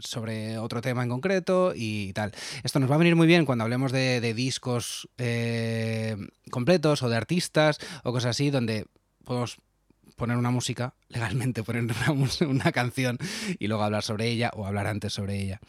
sobre 0.00 0.58
otro 0.58 0.80
tema 0.80 1.02
en 1.02 1.10
concreto 1.10 1.72
y 1.76 2.12
tal. 2.14 2.32
Esto 2.62 2.80
nos 2.80 2.90
va 2.90 2.94
a 2.94 2.98
venir 2.98 3.14
muy 3.14 3.26
bien 3.26 3.44
cuando 3.44 3.62
hablemos 3.62 3.92
de, 3.92 4.34
discos 4.34 5.08
eh, 5.18 6.16
completos 6.50 7.02
o 7.02 7.08
de 7.08 7.16
artistas 7.16 7.78
o 8.02 8.12
cosas 8.12 8.30
así, 8.30 8.50
donde 8.50 8.86
podemos 9.24 9.58
poner 10.16 10.36
una 10.36 10.50
música, 10.50 10.94
legalmente 11.08 11.62
poner 11.62 11.86
una, 12.40 12.72
canción 12.72 13.18
y 13.58 13.68
luego 13.68 13.84
hablar 13.84 14.02
sobre 14.02 14.28
ella 14.28 14.50
o 14.54 14.66
hablar 14.66 14.86
antes 14.86 15.12
sobre 15.12 15.40
ella. 15.40 15.60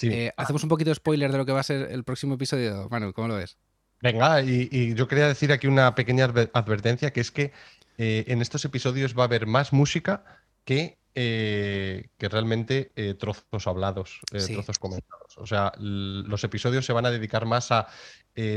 Eh, 0.00 0.32
hacemos 0.36 0.62
un 0.62 0.68
poquito 0.68 0.90
de 0.90 0.94
spoiler 0.94 1.32
de 1.32 1.38
lo 1.38 1.44
que 1.44 1.52
va 1.52 1.60
a 1.60 1.64
ser 1.64 1.90
el 1.90 2.04
próximo 2.04 2.34
episodio. 2.34 2.88
Manu, 2.88 3.12
¿cómo 3.12 3.28
lo 3.28 3.34
ves? 3.34 3.58
Venga, 4.00 4.42
y, 4.42 4.94
yo 4.94 5.08
quería 5.08 5.26
decir 5.26 5.52
aquí 5.52 5.66
una 5.66 5.94
pequeña 5.94 6.24
advertencia, 6.24 7.12
que 7.12 7.20
es 7.20 7.30
que 7.30 7.52
eh, 7.96 8.24
en 8.28 8.40
estos 8.40 8.64
episodios 8.64 9.18
va 9.18 9.22
a 9.22 9.26
haber 9.26 9.46
más 9.46 9.72
música 9.72 10.24
que, 10.64 10.98
eh, 11.14 12.08
que 12.16 12.28
realmente 12.28 12.92
eh, 12.94 13.14
trozos 13.14 13.66
hablados, 13.66 14.20
trozos 14.30 14.78
comentados. 14.78 15.36
O 15.36 15.46
sea, 15.46 15.72
los 15.78 16.44
episodios 16.44 16.86
se 16.86 16.92
van 16.92 17.06
a 17.06 17.10
dedicar 17.10 17.44
más 17.46 17.72
a 17.72 17.88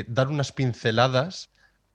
dar 0.07 0.27
unas 0.27 0.51
pinceladas 0.51 1.50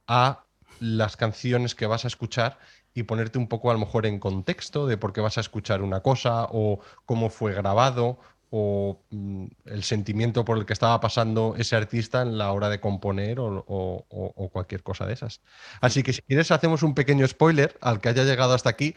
a 0.09 0.45
las 0.81 1.17
canciones 1.17 1.77
que 1.77 1.87
vas 1.87 2.05
a 2.05 2.09
escuchar 2.09 2.59
y 2.95 3.05
ponerte 3.05 3.39
un 3.39 3.47
poco 3.47 3.71
a 3.71 3.75
lo 3.75 3.79
mejor 3.79 4.07
en 4.07 4.19
contexto 4.19 4.89
de 4.89 4.97
por 4.97 5.13
qué 5.13 5.21
vas 5.21 5.39
a 5.39 5.41
escuchar 5.41 5.83
una 5.83 6.01
cosa 6.01 6.49
o 6.51 6.81
cómo 7.05 7.31
fue 7.31 7.55
grabado 7.55 8.19
o 8.59 9.05
mm, 9.11 9.47
el 9.67 9.85
sentimiento 9.85 10.47
por 10.47 10.57
el 10.57 10.65
que 10.65 10.73
estaba 10.73 10.99
pasando 10.99 11.55
ese 11.59 11.77
artista 11.77 12.23
en 12.23 12.39
la 12.39 12.53
hora 12.53 12.71
de 12.71 12.81
componer 12.81 13.37
o, 13.39 14.49
cualquier 14.51 14.83
cosa 14.83 15.05
de 15.05 15.13
esas. 15.13 15.43
Así 15.83 16.03
que 16.03 16.15
si 16.15 16.23
quieres 16.23 16.51
hacemos 16.51 16.83
un 16.83 16.95
pequeño 16.95 17.29
spoiler 17.29 17.77
al 17.83 18.01
que 18.01 18.09
haya 18.09 18.25
llegado 18.25 18.55
hasta 18.55 18.71
aquí 18.71 18.95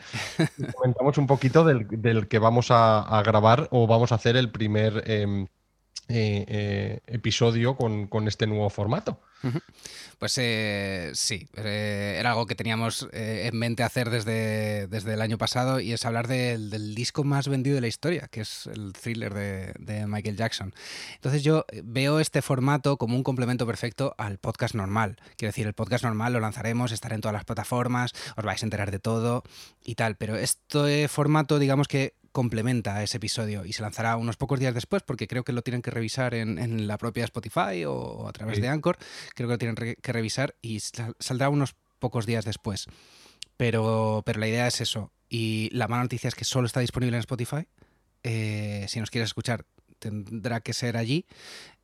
y 0.57 0.63
comentamos 0.71 1.17
un 1.17 1.27
poquito 1.27 1.65
del, 1.65 2.27
que 2.29 2.39
vamos 2.39 2.67
a, 2.69 3.21
grabar 3.25 3.67
o 3.71 3.85
vamos 3.85 4.13
a 4.13 4.15
hacer 4.15 4.37
el 4.37 4.49
primer 4.49 5.03
em, 5.05 5.47
eh, 6.07 6.45
eh, 6.47 6.99
episodio 7.07 7.75
con 7.75 8.27
este 8.29 8.47
nuevo 8.47 8.69
formato. 8.69 9.19
Pues 10.17 10.37
eh, 10.37 11.11
sí, 11.13 11.47
eh, 11.55 12.17
era 12.19 12.31
algo 12.31 12.45
que 12.45 12.55
teníamos 12.55 13.07
eh, 13.13 13.47
en 13.51 13.57
mente 13.57 13.83
hacer 13.83 14.09
desde, 14.09 14.87
desde, 14.87 15.13
el 15.13 15.21
año 15.21 15.37
pasado 15.37 15.79
y 15.79 15.93
es 15.93 16.05
hablar 16.05 16.27
del 16.27 16.93
disco 16.93 17.23
más 17.23 17.47
vendido 17.47 17.75
de 17.75 17.81
la 17.81 17.87
historia, 17.87 18.27
que 18.27 18.41
es 18.41 18.67
el 18.67 18.93
thriller 18.93 19.33
de, 19.33 20.05
Michael 20.07 20.35
Jackson. 20.35 20.73
Entonces 21.15 21.43
yo 21.43 21.65
veo 21.83 22.19
este 22.19 22.41
formato 22.41 22.97
como 22.97 23.15
un 23.15 23.23
complemento 23.23 23.65
perfecto 23.65 24.13
al 24.17 24.39
podcast 24.39 24.75
normal. 24.75 25.17
Quiero 25.37 25.49
decir, 25.49 25.67
el 25.67 25.73
podcast 25.73 26.03
normal 26.03 26.33
lo 26.33 26.39
lanzaremos, 26.39 26.91
estará 26.91 27.15
en 27.15 27.21
todas 27.21 27.33
las 27.33 27.45
plataformas, 27.45 28.13
os 28.35 28.43
vais 28.43 28.61
a 28.61 28.65
enterar 28.65 28.91
de 28.91 28.99
todo 28.99 29.43
y 29.83 29.95
tal, 29.95 30.17
pero 30.17 30.35
este 30.35 31.07
formato 31.07 31.59
digamos 31.59 31.87
que 31.87 32.18
complementa 32.31 33.03
ese 33.03 33.17
episodio 33.17 33.65
y 33.65 33.73
se 33.73 33.81
lanzará 33.81 34.15
unos 34.15 34.37
pocos 34.37 34.59
días 34.59 34.73
después 34.73 35.03
porque 35.03 35.27
creo 35.27 35.43
que 35.43 35.53
lo 35.53 35.61
tienen 35.61 35.81
que 35.81 35.91
revisar 35.91 36.33
en, 36.33 36.87
la 36.87 36.97
propia 36.97 37.23
Spotify 37.25 37.85
o, 37.85 38.27
a 38.27 38.33
través 38.33 38.61
de 38.61 38.67
Anchor. 38.67 38.97
Creo 39.35 39.47
que 39.47 39.53
lo 39.53 39.57
tienen 39.57 39.95
que 40.01 40.13
revisar 40.13 40.55
y 40.61 40.79
saldrá 40.79 41.49
unos 41.49 41.75
pocos 41.99 42.25
días 42.25 42.45
después. 42.45 42.87
Pero, 43.57 44.23
pero 44.25 44.39
la 44.39 44.47
idea 44.47 44.67
es 44.67 44.81
eso. 44.81 45.11
Y 45.29 45.69
la 45.73 45.87
mala 45.87 46.03
noticia 46.03 46.27
es 46.27 46.35
que 46.35 46.45
solo 46.45 46.65
está 46.65 46.79
disponible 46.79 47.17
en 47.17 47.19
Spotify. 47.19 47.67
Eh, 48.23 48.85
si 48.87 48.99
nos 48.99 49.11
quieres 49.11 49.29
escuchar, 49.29 49.65
tendrá 49.99 50.61
que 50.61 50.73
ser 50.73 50.97
allí. 50.97 51.25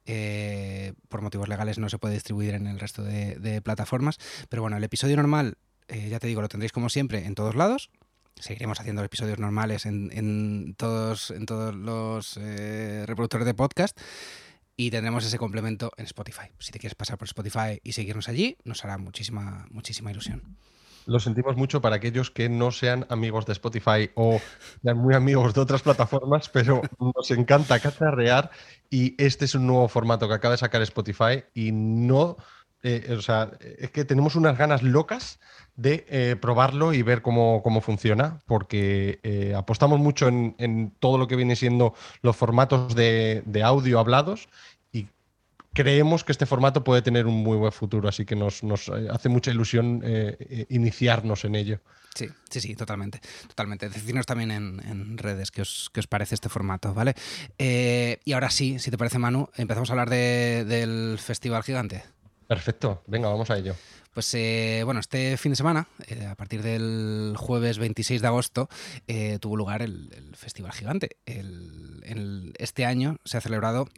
Eh, 0.05 0.93
por 1.09 1.21
motivos 1.21 1.49
legales 1.49 1.79
no 1.79 1.89
se 1.89 1.97
puede 1.97 2.13
distribuir 2.13 2.53
en 2.53 2.67
el 2.67 2.79
resto 2.79 3.03
de, 3.03 3.61
plataformas. 3.61 4.17
Pero 4.49 4.61
bueno, 4.61 4.77
el 4.77 4.83
episodio 4.83 5.15
normal, 5.17 5.57
eh, 5.87 6.09
ya 6.09 6.19
te 6.19 6.27
digo, 6.27 6.41
lo 6.41 6.49
tendréis 6.49 6.71
como 6.71 6.89
siempre 6.89 7.25
en 7.25 7.35
todos 7.35 7.55
lados 7.55 7.89
seguiremos 8.35 8.79
haciendo 8.79 9.03
episodios 9.03 9.39
normales 9.39 9.85
en, 9.85 10.75
todos, 10.77 11.31
en 11.31 11.45
todos 11.45 11.73
los 11.75 12.37
eh, 12.37 13.03
reproductores 13.05 13.45
de 13.45 13.53
podcast 13.53 13.99
y 14.77 14.91
tendremos 14.91 15.25
ese 15.25 15.37
complemento 15.37 15.91
en 15.97 16.05
Spotify. 16.05 16.47
Si 16.59 16.71
te 16.71 16.79
quieres 16.79 16.95
pasar 16.95 17.17
por 17.17 17.27
Spotify 17.27 17.79
y 17.83 17.93
seguirnos 17.93 18.27
allí, 18.27 18.57
nos 18.63 18.83
hará 18.83 18.97
muchísima, 18.97 19.67
muchísima 19.71 20.11
ilusión. 20.11 20.57
Lo 21.05 21.19
sentimos 21.19 21.55
mucho 21.55 21.81
para 21.81 21.97
aquellos 21.97 22.31
que 22.31 22.49
no 22.49 22.71
sean 22.71 23.05
amigos 23.09 23.45
de 23.45 23.53
Spotify 23.53 24.09
o 24.15 24.41
sean 24.81 24.97
muy 24.97 25.13
amigos 25.13 25.53
de 25.53 25.61
otras 25.61 25.83
plataformas, 25.83 26.49
pero 26.49 26.81
nos 26.99 27.29
encanta 27.31 27.79
cacharrear 27.79 28.49
y 28.89 29.13
este 29.23 29.45
es 29.45 29.53
un 29.53 29.67
nuevo 29.67 29.87
formato 29.87 30.27
que 30.27 30.33
acaba 30.33 30.53
de 30.53 30.57
sacar 30.57 30.81
Spotify 30.81 31.43
y 31.53 31.71
no, 31.71 32.37
eh, 32.85 33.15
o 33.17 33.21
sea, 33.21 33.51
es 33.79 33.89
que 33.89 34.05
tenemos 34.05 34.35
unas 34.35 34.57
ganas 34.57 34.83
locas 34.83 35.39
de 35.75 36.05
eh, 36.07 36.35
probarlo 36.39 36.93
y 36.93 37.01
ver 37.01 37.21
cómo, 37.21 37.61
funciona, 37.81 38.39
porque 38.45 39.19
eh, 39.23 39.53
apostamos 39.55 39.99
mucho 39.99 40.27
en, 40.27 40.93
todo 40.99 41.17
lo 41.17 41.27
que 41.27 41.35
viene 41.35 41.55
siendo 41.55 41.95
los 42.21 42.35
formatos 42.35 42.95
de, 42.95 43.43
audio 43.63 43.99
hablados 43.99 44.47
y 44.91 45.07
creemos 45.73 46.23
que 46.23 46.31
este 46.31 46.45
formato 46.45 46.83
puede 46.83 47.01
tener 47.01 47.25
un 47.25 47.41
muy 47.41 47.57
buen 47.57 47.71
futuro, 47.71 48.07
así 48.07 48.23
que 48.23 48.35
nos, 48.35 48.61
eh, 48.63 49.07
hace 49.09 49.29
mucha 49.29 49.51
ilusión 49.51 50.03
iniciarnos 50.69 51.43
en 51.43 51.55
ello. 51.55 51.79
Sí, 52.13 52.29
sí, 52.49 52.61
sí, 52.61 52.75
totalmente. 52.75 53.19
Totalmente. 53.49 53.89
Decidnos 53.89 54.25
también 54.25 54.51
en, 54.51 55.17
redes 55.17 55.51
qué 55.51 55.63
os, 55.63 55.91
os, 55.97 56.07
parece 56.07 56.35
este 56.35 56.47
formato, 56.47 56.93
¿vale? 56.93 57.15
y 57.57 58.31
ahora 58.31 58.49
sí, 58.49 58.79
si 58.79 58.91
te 58.91 58.97
parece, 58.97 59.19
Manu, 59.19 59.49
empezamos 59.55 59.89
a 59.89 59.93
hablar 59.93 60.09
del 60.09 61.17
Festival 61.19 61.63
Gigante. 61.63 62.14
Perfecto, 62.47 63.03
venga, 63.07 63.29
vamos 63.29 63.49
a 63.49 63.57
ello. 63.57 63.75
Pues 64.13 64.33
eh, 64.33 64.83
bueno, 64.85 65.01
este 65.01 65.35
fin 65.35 65.51
de 65.51 65.55
semana, 65.57 65.87
eh, 66.07 66.25
a 66.25 66.35
partir 66.35 66.61
del 66.61 67.33
jueves 67.37 67.79
26 67.79 68.21
de 68.21 68.27
agosto, 68.27 68.69
eh, 69.07 69.39
tuvo 69.41 69.57
lugar 69.57 69.81
el, 69.81 70.09
Festival 70.35 70.71
Gigante. 70.71 71.17
este 72.57 72.85
año 72.85 73.17
se 73.25 73.37
ha 73.37 73.41
celebrado 73.41 73.89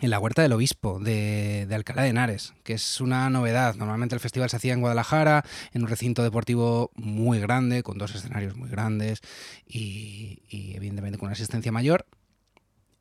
en 0.00 0.10
la 0.10 0.20
Huerta 0.20 0.42
del 0.42 0.52
Obispo 0.52 1.00
de, 1.00 1.66
Alcalá 1.72 2.02
de 2.02 2.10
Henares, 2.10 2.54
que 2.62 2.74
es 2.74 3.00
una 3.00 3.30
novedad. 3.30 3.74
Normalmente 3.74 4.14
el 4.14 4.20
festival 4.20 4.48
se 4.48 4.58
hacía 4.58 4.74
en 4.74 4.80
Guadalajara, 4.80 5.44
en 5.72 5.82
un 5.82 5.88
recinto 5.88 6.22
deportivo 6.22 6.92
muy 6.94 7.40
grande, 7.40 7.82
con 7.82 7.98
dos 7.98 8.14
escenarios 8.14 8.54
muy 8.56 8.68
grandes 8.68 9.22
y, 9.66 10.42
y 10.48 10.76
evidentemente 10.76 11.18
con 11.18 11.26
una 11.26 11.34
asistencia 11.34 11.72
mayor. 11.72 12.06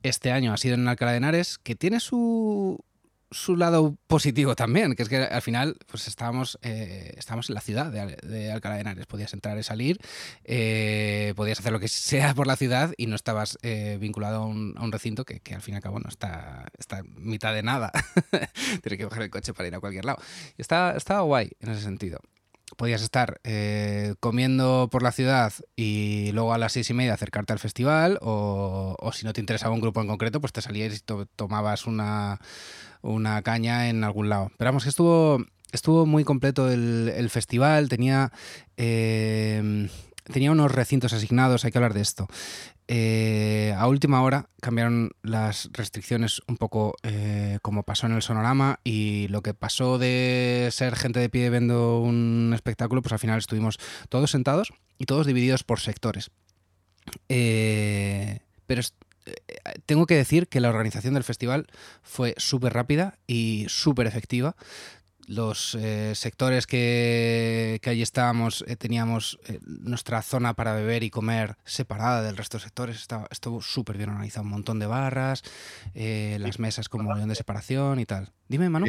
Este 0.01 0.32
año 0.32 0.54
ha 0.54 0.58
sido 0.58 0.74
en 0.74 0.88
Alcalá 0.88 1.12
de 1.12 1.18
Henares, 1.18 1.60
que 1.60 1.75
tiene 1.75 2.00
su, 2.00 2.84
su 3.31 3.55
lado 3.55 3.97
positivo 4.07 4.55
también, 4.55 4.93
que 4.95 5.03
es 5.03 5.09
que 5.09 5.17
al 5.17 5.41
final 5.41 5.77
pues 5.88 6.07
estábamos, 6.07 6.59
eh, 6.61 7.13
estábamos 7.17 7.50
en 7.50 7.55
la 7.55 7.61
ciudad 7.61 7.91
de, 7.91 8.51
Alcalá 8.51 8.75
de 8.75 8.81
Henares. 8.81 9.05
Podías 9.07 9.33
entrar 9.33 9.57
y 9.57 9.63
salir, 9.63 10.00
eh, 10.43 11.33
podías 11.35 11.59
hacer 11.59 11.71
lo 11.71 11.79
que 11.79 11.88
sea 11.88 12.33
por 12.35 12.45
la 12.45 12.57
ciudad 12.57 12.93
y 12.97 13.07
no 13.07 13.15
estabas 13.15 13.57
eh, 13.61 13.97
vinculado 14.00 14.43
a 14.43 14.45
un, 14.45 14.91
recinto 14.91 15.23
que, 15.23 15.41
al 15.55 15.61
fin 15.61 15.73
y 15.73 15.77
al 15.77 15.83
cabo 15.83 16.00
no 16.00 16.09
está, 16.09 16.65
está 16.77 17.01
mitad 17.03 17.53
de 17.53 17.63
nada. 17.63 17.91
Tienes 18.83 18.97
que 18.97 19.03
coger 19.05 19.23
el 19.23 19.29
coche 19.29 19.53
para 19.53 19.67
ir 19.67 19.75
a 19.75 19.79
cualquier 19.79 20.05
lado. 20.05 20.21
Y 20.57 20.61
estaba, 20.61 20.91
estaba 20.91 21.21
guay 21.21 21.51
en 21.59 21.69
ese 21.69 21.81
sentido 21.81 22.19
podías 22.77 23.01
estar 23.01 23.41
comiendo 24.21 24.88
por 24.89 25.03
la 25.03 25.11
ciudad 25.11 25.51
y 25.75 26.31
luego 26.31 26.53
a 26.53 26.57
las 26.57 26.71
seis 26.71 26.89
y 26.89 26.93
media 26.93 27.13
acercarte 27.13 27.51
al 27.51 27.59
festival 27.59 28.17
o, 28.21 28.95
o, 28.97 29.11
si 29.11 29.25
no 29.25 29.33
te 29.33 29.41
interesaba 29.41 29.75
un 29.75 29.81
grupo 29.81 30.00
en 30.00 30.07
concreto, 30.07 30.39
pues 30.39 30.53
te 30.53 30.61
salías 30.61 30.95
y 30.95 31.01
tomabas 31.35 31.85
una, 31.85 32.39
una 33.01 33.41
caña 33.41 33.89
en 33.89 34.03
algún 34.03 34.29
lado. 34.29 34.51
Pero 34.58 34.70
vamos, 34.70 34.84
que 34.84 34.89
estuvo, 34.89 35.43
estuvo 35.72 36.05
muy 36.05 36.24
completo 36.24 36.70
el, 36.70 37.29
festival, 37.29 37.89
tenía, 37.89 38.31
eh, 38.77 39.89
tenía 40.24 40.51
unos 40.51 40.72
recintos 40.72 41.13
asignados, 41.13 41.65
hay 41.65 41.72
que 41.72 41.77
hablar 41.77 41.93
de 41.93 42.01
esto. 42.01 42.27
Eh, 42.93 43.74
a 43.77 43.88
última 43.88 44.22
hora 44.22 44.50
cambiaron 44.60 45.12
las 45.22 45.70
restricciones 45.72 46.41
un 46.50 46.58
poco 46.58 46.96
eh, 47.03 47.58
como 47.62 47.84
pasó 47.84 48.05
en 48.05 48.12
el 48.12 48.22
sonorama 48.22 48.81
y 48.84 49.29
lo 49.29 49.41
que 49.41 49.53
pasó 49.53 49.98
de 49.98 50.67
ser 50.72 50.98
gente 50.98 51.22
de 51.22 51.29
pie 51.29 51.50
viendo 51.50 52.01
un 52.01 52.51
espectáculo, 52.53 53.01
pues 53.01 53.13
al 53.13 53.20
final 53.20 53.39
estuvimos 53.39 53.79
todos 54.10 54.31
sentados 54.31 54.74
y 54.98 55.05
todos 55.05 55.25
divididos 55.25 55.63
por 55.63 55.79
sectores. 55.79 56.31
pero 57.27 57.29
eh, 57.29 58.41
tengo 59.86 60.06
que 60.06 60.16
decir 60.16 60.48
que 60.48 60.60
la 60.60 60.70
organización 60.70 61.13
del 61.13 61.24
festival 61.24 61.68
fue 62.01 62.34
súper 62.38 62.74
rápida 62.74 63.18
y 63.28 63.66
súper 63.70 64.08
efectiva. 64.08 64.56
Los 65.28 65.75
eh, 65.75 66.13
sectores 66.16 66.68
que, 66.68 67.80
que, 67.82 67.90
allí 67.90 68.01
estábamos 68.01 68.66
eh, 68.68 68.75
teníamos 68.75 69.40
nuestra 69.62 70.22
zona 70.24 70.56
para 70.56 70.74
beber 70.74 71.04
y 71.04 71.10
comer 71.10 71.58
separada 71.63 72.22
del 72.22 72.36
resto 72.36 72.58
de 72.58 72.63
sectores. 72.63 72.98
Estaba, 72.98 73.28
estuvo 73.30 73.62
súper 73.62 73.98
bien 73.98 74.10
organizado, 74.10 74.44
un 74.44 74.51
montón 74.51 74.80
de 74.80 74.88
barras, 74.88 75.44
las 75.94 76.60
mesas 76.60 76.90
con 76.90 77.06
un 77.06 77.28
de 77.28 77.36
separación 77.36 78.00
y 78.00 78.06
tal. 78.06 78.34
Dime, 78.48 78.70
Manu 78.70 78.88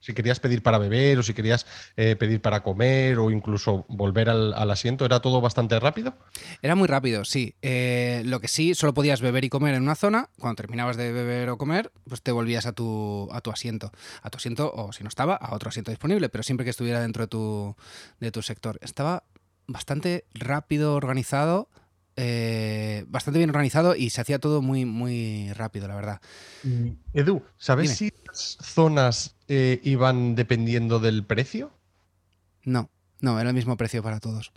si 0.00 0.14
querías 0.14 0.40
pedir 0.40 0.62
para 0.62 0.78
beber 0.78 1.18
o 1.18 1.22
si 1.22 1.34
querías 1.34 1.66
eh, 1.96 2.16
pedir 2.16 2.40
para 2.40 2.62
comer 2.62 3.18
o 3.18 3.30
incluso 3.30 3.84
volver 3.88 4.28
al, 4.30 4.70
asiento, 4.70 5.04
¿era 5.04 5.20
todo 5.20 5.40
bastante 5.40 5.78
rápido? 5.78 6.14
Era 6.62 6.74
muy 6.74 6.88
rápido, 6.88 7.24
sí. 7.24 7.54
Eh, 7.62 8.22
lo 8.24 8.40
que 8.40 8.48
sí, 8.48 8.74
solo 8.74 8.94
podías 8.94 9.20
beber 9.20 9.44
y 9.44 9.48
comer 9.48 9.74
en 9.74 9.82
una 9.82 9.94
zona. 9.94 10.30
Cuando 10.38 10.56
terminabas 10.56 10.96
de 10.96 11.12
beber 11.12 11.50
o 11.50 11.58
comer, 11.58 11.92
pues 12.08 12.22
te 12.22 12.32
volvías 12.32 12.66
a 12.66 12.72
tu, 12.72 13.28
a 13.32 13.40
tu 13.40 13.50
asiento. 13.50 13.92
A 14.22 14.30
tu 14.30 14.38
asiento, 14.38 14.72
o 14.74 14.92
si 14.92 15.02
no 15.02 15.08
estaba, 15.08 15.34
a 15.34 15.54
otro 15.54 15.68
asiento 15.68 15.90
disponible, 15.90 16.28
pero 16.28 16.42
siempre 16.42 16.64
que 16.64 16.70
estuviera 16.70 17.00
dentro 17.00 17.24
de 17.24 17.28
tu, 17.28 17.76
de 18.20 18.30
tu 18.30 18.42
sector. 18.42 18.78
Estaba 18.82 19.24
bastante 19.66 20.24
rápido, 20.34 20.94
organizado. 20.94 21.68
Eh, 22.22 23.06
bastante 23.08 23.38
bien 23.38 23.48
organizado 23.48 23.96
y 23.96 24.10
se 24.10 24.20
hacía 24.20 24.38
todo 24.38 24.60
muy, 24.60 24.84
muy 24.84 25.50
rápido, 25.54 25.88
la 25.88 25.94
verdad. 25.94 26.20
Edu, 27.14 27.42
¿sabes 27.56 27.96
si 27.96 28.12
las 28.26 28.58
zonas 28.60 29.36
eh, 29.48 29.80
iban 29.84 30.34
dependiendo 30.34 30.98
del 30.98 31.24
precio? 31.24 31.70
No, 32.62 32.90
no, 33.20 33.40
era 33.40 33.48
el 33.48 33.54
mismo 33.54 33.78
precio 33.78 34.02
para 34.02 34.20
todos. 34.20 34.52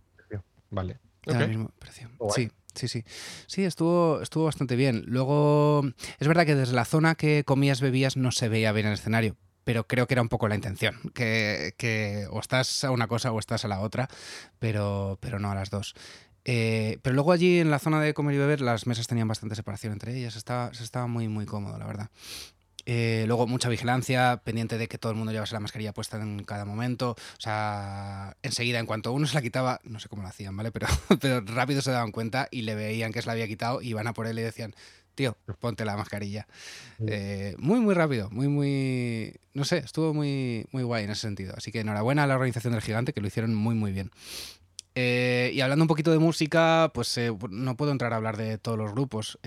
Vale. 0.72 1.00
Era 1.26 1.44
el 1.44 1.50
mismo 1.50 1.72
precio. 1.80 2.10
Sí. 2.36 2.52
Sí, 2.76 2.88
sí. 2.88 3.06
Sí, 3.46 3.64
estuvo, 3.64 4.20
estuvo 4.22 4.46
bastante 4.46 4.76
bien. 4.76 5.04
Luego, 5.06 5.84
es 6.20 6.28
verdad 6.28 6.46
que 6.46 6.56
desde 6.56 6.74
la 6.74 6.86
zona 6.86 7.14
que 7.14 7.44
comías, 7.46 7.80
bebías, 7.80 8.18
no 8.18 8.32
se 8.32 8.50
veía 8.50 8.72
bien 8.72 8.88
el 8.88 8.94
escenario 8.94 9.38
pero 9.64 9.88
creo 9.88 10.08
que 10.08 10.14
era 10.14 10.22
un 10.22 10.30
poco 10.30 10.48
la 10.48 10.56
intención, 10.56 11.00
que, 11.14 12.28
o 12.30 12.40
estás 12.40 12.84
a 12.84 12.92
una 12.92 13.08
cosa 13.08 13.32
o 13.32 13.40
estás 13.40 13.64
a 13.66 13.68
la 13.68 13.80
otra, 13.80 14.10
pero, 14.60 15.18
pero 15.22 15.40
no 15.40 15.52
a 15.52 15.56
las 15.56 15.70
dos. 15.70 15.96
Eh, 16.46 17.00
pero 17.02 17.14
luego 17.14 17.32
allí 17.32 17.60
en 17.60 17.72
la 17.72 17.80
zona 17.80 18.02
de 18.02 18.14
comer 18.14 18.36
y 18.36 18.38
beber 18.38 18.62
las 18.62 18.86
mesas 18.86 19.08
tenían 19.08 19.28
bastante 19.28 19.56
separación 19.56 19.94
entre 19.94 20.16
ellas, 20.18 20.36
estaba, 20.36 20.74
se 20.74 20.84
estaba 20.84 21.08
muy 21.08 21.28
muy 21.28 21.46
cómodo, 21.46 21.78
la 21.78 21.86
verdad. 21.86 22.10
Eh, 22.86 23.24
luego 23.28 23.48
mucha 23.48 23.70
vigilancia, 23.70 24.42
pendiente 24.44 24.78
de 24.78 24.88
que 24.88 24.98
todo 24.98 25.12
el 25.12 25.18
mundo 25.18 25.32
llevase 25.32 25.54
la 25.54 25.62
mascarilla 25.62 25.94
puesta 25.94 26.18
en 26.22 26.44
cada 26.44 26.66
momento. 26.66 27.12
O 27.12 27.42
sea, 27.42 28.36
enseguida, 28.44 28.80
en 28.80 28.86
cuanto 28.86 29.14
uno 29.14 29.26
se 29.26 29.36
la 29.36 29.42
quitaba, 29.42 29.80
no 29.84 30.00
sé 30.00 30.10
cómo 30.10 30.22
lo 30.22 30.28
hacían, 30.28 30.56
¿vale? 30.58 30.72
Pero, 30.74 30.88
pero 31.20 31.42
rápido 31.42 31.82
se 31.82 31.92
daban 31.92 32.12
cuenta 32.12 32.48
y 32.52 32.64
le 32.64 32.76
veían 32.76 33.14
que 33.14 33.22
se 33.22 33.28
la 33.28 33.34
había 33.34 33.48
quitado 33.48 33.82
y 33.82 33.90
iban 33.90 34.08
a 34.08 34.14
por 34.14 34.28
él 34.28 34.38
y 34.38 34.42
decían, 34.42 34.76
tío, 35.16 35.38
ponte 35.60 35.86
la 35.86 35.96
mascarilla. 35.96 36.48
Eh, 37.08 37.56
muy, 37.58 37.80
muy 37.80 37.94
rápido, 37.94 38.30
muy, 38.32 38.48
muy... 38.48 39.36
No 39.54 39.64
sé, 39.66 39.78
estuvo 39.78 40.14
muy, 40.14 40.66
muy 40.72 40.84
guay 40.84 41.06
en 41.06 41.12
ese 41.12 41.22
sentido. 41.22 41.54
Así 41.56 41.72
que 41.72 41.82
enhorabuena 41.82 42.24
a 42.24 42.28
la 42.28 42.36
organización 42.36 42.74
del 42.74 42.82
gigante, 42.82 43.14
que 43.14 43.22
lo 43.22 43.28
hicieron 43.28 43.54
muy, 43.56 43.76
muy 43.76 43.92
bien. 43.92 44.12
Eh, 44.96 45.52
y 45.54 45.62
hablando 45.62 45.84
un 45.84 45.88
poquito 45.88 46.12
de 46.12 46.20
música, 46.20 46.92
pues 46.94 47.20
no 47.50 47.78
puedo 47.78 47.92
entrar 47.92 48.14
a 48.14 48.18
hablar 48.18 48.38
de 48.38 48.58
todos 48.58 48.78
los 48.78 48.92
grupos. 48.92 49.40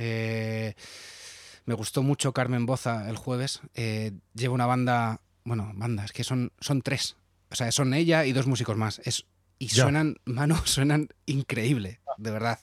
Me 1.66 1.74
gustó 1.74 2.04
mucho 2.04 2.32
Carmen 2.32 2.64
Boza 2.64 3.10
el 3.10 3.16
jueves. 3.16 3.60
Eh, 3.74 4.12
lleva 4.34 4.54
una 4.54 4.66
banda, 4.66 5.20
bueno, 5.44 5.72
banda, 5.74 6.04
es 6.04 6.12
que 6.12 6.22
son, 6.22 6.52
son 6.60 6.80
tres. 6.80 7.16
O 7.50 7.56
sea, 7.56 7.70
son 7.72 7.92
ella 7.92 8.24
y 8.24 8.32
dos 8.32 8.46
músicos 8.46 8.76
más. 8.76 9.00
Es, 9.04 9.26
y 9.58 9.68
suenan, 9.68 10.16
mano, 10.24 10.64
suenan 10.64 11.08
increíble, 11.26 11.98
de 12.18 12.30
verdad. 12.30 12.60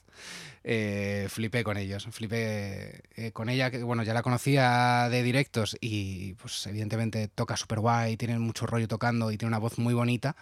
Eh, 0.66 1.26
flipé 1.28 1.62
con 1.64 1.76
ellos, 1.76 2.08
flipé 2.12 3.02
eh, 3.14 3.32
con 3.32 3.50
ella, 3.50 3.70
que 3.70 3.82
bueno, 3.82 4.02
ya 4.04 4.14
la 4.14 4.22
conocía 4.22 5.10
de 5.10 5.22
directos 5.22 5.76
y 5.82 6.32
pues 6.34 6.66
evidentemente 6.66 7.28
toca 7.28 7.58
súper 7.58 7.80
guay, 7.80 8.16
tiene 8.16 8.38
mucho 8.38 8.66
rollo 8.66 8.88
tocando 8.88 9.30
y 9.30 9.36
tiene 9.36 9.50
una 9.50 9.58
voz 9.58 9.76
muy 9.76 9.92
bonita, 9.92 10.34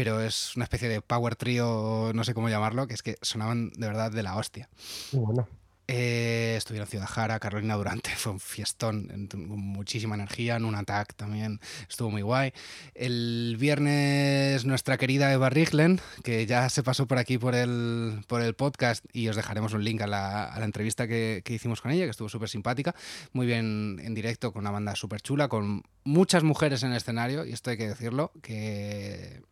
pero 0.00 0.22
es 0.22 0.56
una 0.56 0.64
especie 0.64 0.88
de 0.88 1.02
power 1.02 1.36
trio, 1.36 2.12
no 2.14 2.24
sé 2.24 2.32
cómo 2.32 2.48
llamarlo, 2.48 2.86
que 2.86 2.94
es 2.94 3.02
que 3.02 3.18
sonaban 3.20 3.68
de 3.76 3.86
verdad 3.86 4.10
de 4.10 4.22
la 4.22 4.34
hostia. 4.34 4.70
Bueno. 5.12 5.46
Eh, 5.88 6.54
estuvieron 6.56 6.88
Ciudad 6.88 7.06
Jara, 7.06 7.38
Carolina 7.38 7.74
Durante, 7.74 8.08
fue 8.16 8.32
un 8.32 8.40
fiestón, 8.40 9.28
con 9.28 9.46
muchísima 9.46 10.14
energía, 10.14 10.56
en 10.56 10.64
un 10.64 10.74
attack 10.74 11.14
también 11.16 11.60
estuvo 11.86 12.10
muy 12.10 12.22
guay. 12.22 12.54
El 12.94 13.56
viernes 13.58 14.64
nuestra 14.64 14.96
querida 14.96 15.30
Eva 15.34 15.50
Riglen, 15.50 16.00
que 16.24 16.46
ya 16.46 16.70
se 16.70 16.82
pasó 16.82 17.06
por 17.06 17.18
aquí 17.18 17.36
por 17.36 17.54
el, 17.54 18.22
por 18.26 18.40
el 18.40 18.54
podcast 18.54 19.04
y 19.12 19.28
os 19.28 19.36
dejaremos 19.36 19.74
un 19.74 19.84
link 19.84 20.00
a 20.00 20.06
la, 20.06 20.58
entrevista 20.62 21.06
que, 21.06 21.42
hicimos 21.46 21.82
con 21.82 21.90
ella, 21.90 22.04
que 22.04 22.12
estuvo 22.12 22.30
súper 22.30 22.48
simpática, 22.48 22.94
muy 23.34 23.46
bien 23.46 24.00
en 24.02 24.14
directo, 24.14 24.50
con 24.50 24.62
una 24.62 24.70
banda 24.70 24.96
súper 24.96 25.20
chula, 25.20 25.48
con 25.48 25.82
muchas 26.04 26.42
mujeres 26.42 26.84
en 26.84 26.92
el 26.92 26.96
escenario, 26.96 27.44
y 27.44 27.52
esto 27.52 27.68
hay 27.68 27.76
que 27.76 27.88
decirlo, 27.88 28.32
que, 28.40 29.42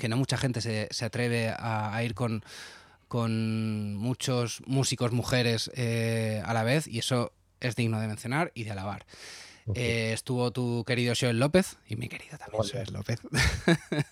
que 0.00 0.08
no 0.08 0.16
mucha 0.16 0.36
gente 0.36 0.60
se, 0.60 1.04
atreve 1.04 1.54
a 1.56 2.02
ir 2.02 2.14
con 2.14 2.42
con 3.10 3.96
muchos 3.96 4.62
músicos 4.66 5.10
mujeres 5.10 5.68
eh, 5.74 6.40
a 6.46 6.54
la 6.54 6.62
vez 6.62 6.86
y 6.86 7.00
eso 7.00 7.32
es 7.58 7.74
digno 7.74 7.98
de 7.98 8.06
mencionar 8.06 8.52
y 8.54 8.62
de 8.62 8.70
alabar. 8.70 9.04
Eh, 9.74 10.12
estuvo 10.12 10.52
tu 10.52 10.84
querido 10.86 11.14
Joel 11.20 11.40
López 11.40 11.76
y 11.88 11.96
mi 11.96 12.08
querido 12.08 12.38
también 12.38 12.62
Joel 12.62 12.92
López. 12.92 13.18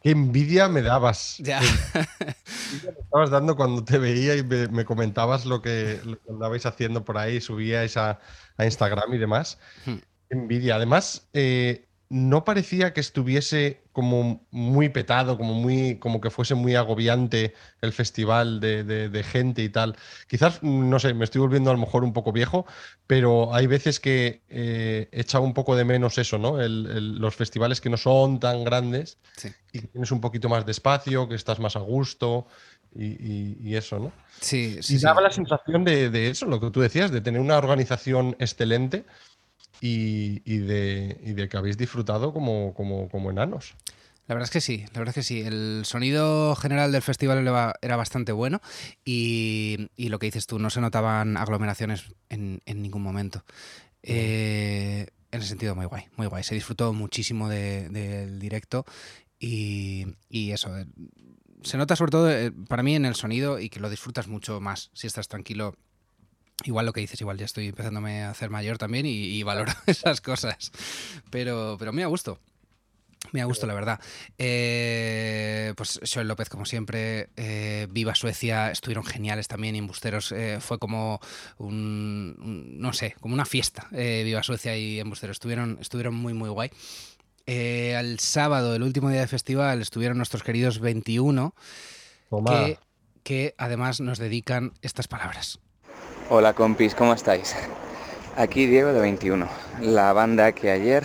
Qué 0.00 0.12
envidia 0.12 0.68
me 0.68 0.82
dabas. 0.82 1.38
Ya. 1.38 1.60
me 1.60 2.90
estabas 3.02 3.30
dando 3.30 3.56
cuando 3.56 3.82
te 3.82 3.98
veía 3.98 4.36
y 4.36 4.44
me, 4.44 4.84
comentabas 4.84 5.44
lo 5.44 5.60
que, 5.60 5.98
andabais 6.30 6.66
haciendo 6.66 7.04
por 7.04 7.18
ahí, 7.18 7.40
subíais 7.40 7.96
a, 7.96 8.20
a 8.56 8.64
Instagram 8.64 9.12
y 9.12 9.18
demás. 9.18 9.58
Hmm. 9.86 9.96
Qué 10.28 10.36
envidia. 10.36 10.76
Además, 10.76 11.26
eh, 11.32 11.88
no 12.14 12.44
parecía 12.44 12.92
que 12.92 13.00
estuviese 13.00 13.82
como 13.90 14.46
muy 14.52 14.88
petado, 14.88 15.36
como 15.36 15.54
muy, 15.54 15.96
como 15.96 16.20
que 16.20 16.30
fuese 16.30 16.54
muy 16.54 16.76
agobiante 16.76 17.54
el 17.80 17.92
festival 17.92 18.60
de, 18.60 19.26
gente 19.28 19.64
y 19.64 19.68
tal. 19.68 19.96
Quizás, 20.28 20.62
no 20.62 21.00
sé, 21.00 21.12
me 21.12 21.24
estoy 21.24 21.40
volviendo 21.40 21.70
a 21.70 21.72
lo 21.72 21.80
mejor 21.80 22.04
un 22.04 22.12
poco 22.12 22.30
viejo, 22.30 22.66
pero 23.08 23.52
hay 23.52 23.66
veces 23.66 23.98
que 23.98 24.42
eh, 24.48 25.08
echa 25.10 25.40
un 25.40 25.54
poco 25.54 25.74
de 25.74 25.84
menos 25.84 26.16
eso, 26.16 26.38
¿no? 26.38 26.56
los 26.56 27.34
festivales 27.34 27.80
que 27.80 27.90
no 27.90 27.96
son 27.96 28.38
tan 28.38 28.62
grandes 28.62 29.18
y 29.72 29.80
que 29.80 29.88
tienes 29.88 30.12
un 30.12 30.20
poquito 30.20 30.48
más 30.48 30.64
de 30.64 30.70
espacio, 30.70 31.28
que 31.28 31.34
estás 31.34 31.58
más 31.58 31.74
a 31.74 31.80
gusto. 31.80 32.46
Y, 32.96 33.74
eso, 33.74 33.98
¿no? 33.98 34.12
Sí, 34.40 34.78
sí. 34.80 34.94
Y 34.94 34.98
daba 35.00 35.20
la 35.20 35.32
sensación 35.32 35.82
de, 35.82 36.10
de, 36.10 36.28
eso, 36.28 36.46
lo 36.46 36.60
que 36.60 36.70
tú 36.70 36.80
decías, 36.80 37.10
de 37.10 37.20
tener 37.20 37.40
una 37.40 37.58
organización 37.58 38.36
excelente 38.38 39.04
y, 39.80 40.58
de, 40.58 41.48
que 41.50 41.56
habéis 41.56 41.76
disfrutado 41.76 42.32
como, 42.32 42.74
como, 42.74 43.30
enanos. 43.30 43.74
La 44.26 44.34
verdad 44.34 44.46
es 44.46 44.50
que 44.50 44.60
sí, 44.60 44.84
la 44.92 45.00
verdad 45.00 45.10
es 45.10 45.14
que 45.14 45.22
sí. 45.22 45.42
El 45.42 45.82
sonido 45.84 46.56
general 46.56 46.92
del 46.92 47.02
festival 47.02 47.46
era 47.82 47.96
bastante 47.96 48.32
bueno 48.32 48.60
y, 49.04 49.88
lo 49.96 50.18
que 50.18 50.26
dices 50.26 50.46
tú, 50.46 50.58
no 50.58 50.70
se 50.70 50.80
notaban 50.80 51.36
aglomeraciones 51.36 52.14
en, 52.30 52.60
ningún 52.66 53.02
momento. 53.02 53.44
Eh, 54.02 55.06
en 55.30 55.40
ese 55.40 55.48
sentido, 55.48 55.74
muy 55.74 55.86
guay, 55.86 56.04
muy 56.16 56.26
guay. 56.26 56.44
Se 56.44 56.54
disfrutó 56.54 56.92
muchísimo 56.92 57.48
del 57.48 58.38
directo 58.38 58.86
y, 59.38 60.06
eso. 60.30 60.76
Eh, 60.78 60.86
se 61.62 61.76
nota 61.76 61.96
sobre 61.96 62.10
todo 62.10 62.30
eh, 62.30 62.52
para 62.68 62.82
mí 62.82 62.94
en 62.94 63.04
el 63.04 63.14
sonido 63.14 63.58
y 63.58 63.68
que 63.68 63.80
lo 63.80 63.90
disfrutas 63.90 64.28
mucho 64.28 64.60
más 64.60 64.90
si 64.92 65.06
estás 65.06 65.28
tranquilo 65.28 65.76
Igual 66.62 66.86
lo 66.86 66.92
que 66.92 67.00
dices, 67.00 67.20
igual 67.20 67.36
ya 67.36 67.46
estoy 67.46 67.68
empezándome 67.68 68.22
a 68.22 68.30
hacer 68.30 68.48
mayor 68.48 68.78
también 68.78 69.06
y, 69.06 69.42
valoro 69.42 69.72
esas 69.86 70.20
cosas. 70.20 70.70
Pero, 71.30 71.76
pero 71.78 71.92
me 71.92 72.04
ha 72.04 72.06
gustado. 72.06 72.38
Me 73.32 73.40
ha 73.40 73.46
gustado, 73.46 73.68
la 73.68 73.74
verdad. 73.74 74.00
Eh, 74.38 75.72
pues 75.76 75.98
Joel 76.12 76.28
López, 76.28 76.48
como 76.48 76.66
siempre, 76.66 77.30
eh, 77.36 77.88
Viva 77.90 78.14
Suecia, 78.14 78.70
estuvieron 78.70 79.04
geniales 79.04 79.48
también. 79.48 79.74
Y 79.74 79.78
Embusteros 79.78 80.30
eh, 80.32 80.58
fue 80.60 80.78
como 80.78 81.20
un, 81.58 82.78
no 82.78 82.92
sé, 82.92 83.16
como 83.20 83.34
una 83.34 83.46
fiesta. 83.46 83.88
Viva 83.90 84.42
Suecia 84.42 84.76
y 84.76 85.00
Embusteros 85.00 85.36
estuvieron, 85.36 85.78
estuvieron 85.80 86.14
muy, 86.14 86.34
muy 86.34 86.50
guay. 86.50 86.70
al 87.96 88.18
sábado, 88.20 88.74
el 88.74 88.82
último 88.82 89.08
día 89.10 89.20
de 89.20 89.26
festival, 89.26 89.80
estuvieron 89.80 90.18
nuestros 90.18 90.42
queridos 90.42 90.78
21, 90.78 91.54
que, 92.46 92.78
que 93.22 93.54
además 93.56 94.00
nos 94.00 94.18
dedican 94.18 94.74
estas 94.82 95.08
palabras. 95.08 95.60
Hola 96.30 96.54
compis, 96.54 96.94
¿cómo 96.94 97.12
estáis? 97.12 97.54
Aquí 98.34 98.64
Diego 98.64 98.94
de 98.94 99.00
21, 99.00 99.46
la 99.82 100.10
banda 100.14 100.52
que 100.52 100.70
ayer 100.70 101.04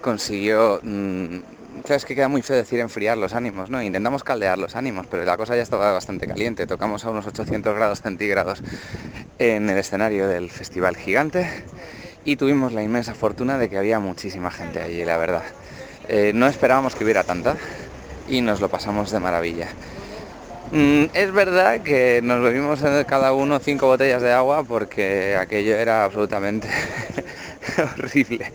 consiguió... 0.00 0.78
Mm, 0.84 1.38
sabes 1.84 2.04
que 2.04 2.14
queda 2.14 2.28
muy 2.28 2.40
feo 2.42 2.54
decir 2.54 2.78
enfriar 2.78 3.18
los 3.18 3.34
ánimos, 3.34 3.68
¿no? 3.68 3.82
Intentamos 3.82 4.22
caldear 4.22 4.58
los 4.58 4.76
ánimos, 4.76 5.08
pero 5.10 5.24
la 5.24 5.36
cosa 5.36 5.56
ya 5.56 5.62
estaba 5.62 5.90
bastante 5.90 6.28
caliente. 6.28 6.68
Tocamos 6.68 7.04
a 7.04 7.10
unos 7.10 7.26
800 7.26 7.74
grados 7.74 8.00
centígrados 8.00 8.62
en 9.40 9.68
el 9.68 9.76
escenario 9.76 10.28
del 10.28 10.50
Festival 10.50 10.96
Gigante 10.96 11.50
y 12.24 12.36
tuvimos 12.36 12.72
la 12.72 12.84
inmensa 12.84 13.14
fortuna 13.14 13.58
de 13.58 13.68
que 13.68 13.76
había 13.76 13.98
muchísima 13.98 14.52
gente 14.52 14.80
allí, 14.80 15.04
la 15.04 15.16
verdad. 15.16 15.42
Eh, 16.06 16.30
no 16.32 16.46
esperábamos 16.46 16.94
que 16.94 17.02
hubiera 17.02 17.24
tanta 17.24 17.56
y 18.28 18.40
nos 18.40 18.60
lo 18.60 18.68
pasamos 18.68 19.10
de 19.10 19.18
maravilla. 19.18 19.66
Mm, 20.72 21.06
es 21.14 21.32
verdad 21.32 21.82
que 21.82 22.20
nos 22.22 22.40
bebimos 22.40 22.78
cada 23.08 23.32
uno 23.32 23.58
cinco 23.58 23.88
botellas 23.88 24.22
de 24.22 24.32
agua 24.32 24.62
porque 24.62 25.34
aquello 25.36 25.74
era 25.76 26.04
absolutamente 26.04 26.68
horrible. 27.98 28.52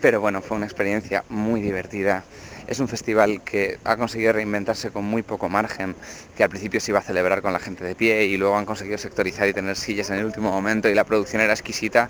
Pero 0.00 0.20
bueno, 0.20 0.42
fue 0.42 0.56
una 0.56 0.66
experiencia 0.66 1.24
muy 1.28 1.60
divertida. 1.62 2.24
Es 2.66 2.80
un 2.80 2.88
festival 2.88 3.42
que 3.42 3.78
ha 3.84 3.96
conseguido 3.96 4.32
reinventarse 4.32 4.90
con 4.90 5.04
muy 5.04 5.22
poco 5.22 5.48
margen, 5.48 5.94
que 6.36 6.42
al 6.42 6.50
principio 6.50 6.80
se 6.80 6.90
iba 6.90 6.98
a 6.98 7.02
celebrar 7.02 7.40
con 7.40 7.52
la 7.52 7.60
gente 7.60 7.84
de 7.84 7.94
pie 7.94 8.24
y 8.24 8.36
luego 8.36 8.56
han 8.56 8.66
conseguido 8.66 8.98
sectorizar 8.98 9.46
y 9.48 9.52
tener 9.52 9.76
sillas 9.76 10.10
en 10.10 10.16
el 10.16 10.24
último 10.24 10.50
momento 10.50 10.88
y 10.88 10.94
la 10.94 11.04
producción 11.04 11.40
era 11.40 11.52
exquisita, 11.52 12.08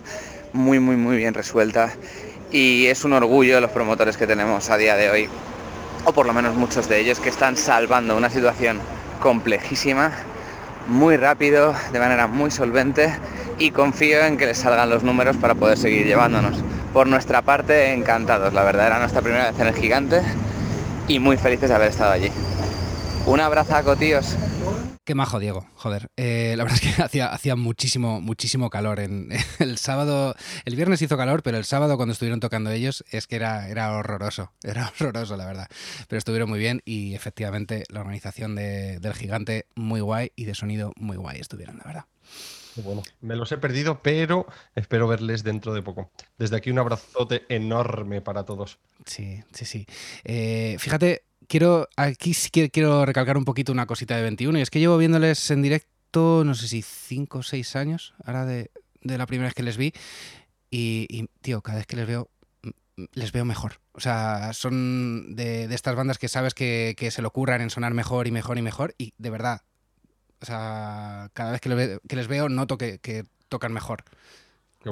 muy 0.53 0.79
muy 0.79 0.97
muy 0.97 1.17
bien 1.17 1.35
resuelta 1.35 1.93
y 2.51 2.87
es 2.87 3.05
un 3.05 3.13
orgullo 3.13 3.61
los 3.61 3.73
promotores 3.73 4.17
que 4.17 4.27
tenemos 4.27 4.71
a 4.71 4.77
día 4.77 4.95
de 4.97 5.11
hoy, 5.11 5.29
o 6.05 6.13
por 6.13 6.25
lo 6.25 6.33
menos 6.33 6.55
muchos 6.55 6.89
de 6.89 7.01
ellos, 7.01 7.21
que 7.21 7.29
están 7.29 7.57
salvando 7.57 8.17
una 8.17 8.31
situación 8.31 8.81
complejísima, 9.21 10.13
muy 10.87 11.17
rápido, 11.17 11.75
de 11.93 11.99
manera 11.99 12.27
muy 12.27 12.51
solvente 12.51 13.15
y 13.59 13.71
confío 13.71 14.21
en 14.25 14.37
que 14.37 14.47
les 14.47 14.59
salgan 14.59 14.91
los 14.91 15.03
números 15.03 15.37
para 15.37 15.55
poder 15.55 15.79
seguir 15.79 16.07
llevándonos. 16.07 16.57
Por 16.93 17.07
nuestra 17.07 17.43
parte, 17.43 17.93
encantados, 17.93 18.53
la 18.53 18.63
verdad 18.63 18.87
era 18.87 18.99
nuestra 18.99 19.23
primera 19.23 19.51
vez 19.51 19.59
en 19.59 19.67
el 19.67 19.75
gigante 19.75 20.23
y 21.09 21.19
muy 21.19 21.37
felices 21.37 21.69
de 21.69 21.75
haber 21.75 21.89
estado 21.89 22.13
allí. 22.13 22.31
Un 23.27 23.41
abrazo, 23.41 23.97
tíos. 23.97 24.37
Qué 25.05 25.15
majo, 25.15 25.39
Diego. 25.39 25.67
Joder. 25.75 26.11
Eh, 26.17 26.55
la 26.57 26.65
verdad 26.65 26.81
es 26.83 26.97
que 26.97 27.03
hacía, 27.03 27.27
hacía 27.27 27.57
muchísimo, 27.57 28.23
muchísimo 28.23 28.71
calor. 28.71 29.01
En, 29.01 29.29
el 29.59 29.77
sábado, 29.77 30.35
el 30.65 30.77
viernes 30.77 31.03
hizo 31.03 31.19
calor, 31.19 31.43
pero 31.43 31.59
el 31.59 31.67
sábado 31.67 31.97
cuando 31.97 32.13
estuvieron 32.13 32.41
tocando 32.41 32.71
ellos 32.71 33.05
es 33.11 33.27
que 33.27 33.37
era, 33.37 33.69
era 33.69 33.93
horroroso. 33.93 34.53
Era 34.63 34.89
horroroso, 34.89 35.37
la 35.37 35.45
verdad. 35.45 35.69
Pero 36.09 36.19
estuvieron 36.19 36.49
muy 36.49 36.59
bien 36.59 36.81
y 36.87 37.15
efectivamente 37.15 37.85
la 37.91 38.01
organización 38.01 38.55
del 38.55 39.15
gigante 39.15 39.67
muy 39.75 40.01
guay 40.01 40.33
y 40.37 40.47
de 40.47 40.55
sonido 40.55 40.93
muy 40.97 41.17
guay 41.17 41.39
estuvieron, 41.39 41.79
la 41.79 41.85
verdad. 41.85 42.05
Bueno, 42.77 43.03
me 43.21 43.37
los 43.37 43.53
he 43.53 43.59
perdido, 43.59 44.03
pero 44.03 44.47
espero 44.75 45.07
verles 45.07 45.45
dentro 45.45 45.75
de 45.75 45.83
poco. 45.83 46.11
Desde 46.39 46.57
aquí 46.57 46.71
un 46.71 46.79
abrazote 46.79 47.45
enorme 47.49 48.21
para 48.21 48.45
todos. 48.45 48.79
Sí, 49.07 49.45
sí, 49.53 49.65
sí. 49.65 49.87
Eh, 50.25 50.77
fíjate, 50.81 51.25
quiero, 51.49 51.89
aquí 51.97 52.35
sí 52.35 52.51
quiero 52.51 53.05
recalcar 53.07 53.37
un 53.37 53.45
poquito 53.45 53.73
una 53.73 53.87
cosita 53.87 54.17
de 54.17 54.23
21, 54.23 54.59
y 54.59 54.63
es 54.63 54.71
que 54.71 54.81
llevo 54.81 54.99
viéndoles 54.99 55.51
en 55.51 55.63
directo, 55.63 56.43
no 56.45 56.55
sé 56.55 56.69
si 56.69 56.83
5 56.83 57.39
o 57.39 57.43
6 57.43 57.77
años, 57.77 58.15
ahora 58.25 58.45
de, 58.45 58.71
la 59.03 59.27
primera 59.27 59.49
vez 59.49 59.55
que 59.55 59.63
les 59.63 59.77
vi, 59.77 59.93
y, 60.71 61.29
tío, 61.41 61.63
cada 61.63 61.79
vez 61.79 61.87
que 61.87 61.97
les 61.97 62.07
veo, 62.07 62.31
les 63.13 63.31
veo 63.31 63.45
mejor. 63.45 63.81
O 63.93 64.01
sea, 64.01 64.53
son 64.53 65.37
de, 65.37 65.73
estas 65.73 65.95
bandas 65.95 66.19
que 66.19 66.29
sabes 66.29 66.53
que, 66.53 66.97
se 67.13 67.23
le 67.23 67.29
ocurran 67.29 67.61
en 67.61 67.71
sonar 67.71 67.95
mejor 67.95 68.27
y 68.27 68.33
mejor 68.33 68.59
y 68.59 68.63
mejor. 68.63 68.95
Y 68.99 69.13
de 69.19 69.31
verdad, 69.31 69.63
o 70.41 70.47
sea, 70.47 71.31
cada 71.33 71.53
vez 71.53 71.61
que, 71.61 71.69
les 72.17 72.27
veo 72.27 72.49
noto 72.49 72.77
que, 72.77 73.25
tocan 73.49 73.73
mejor. 73.73 74.03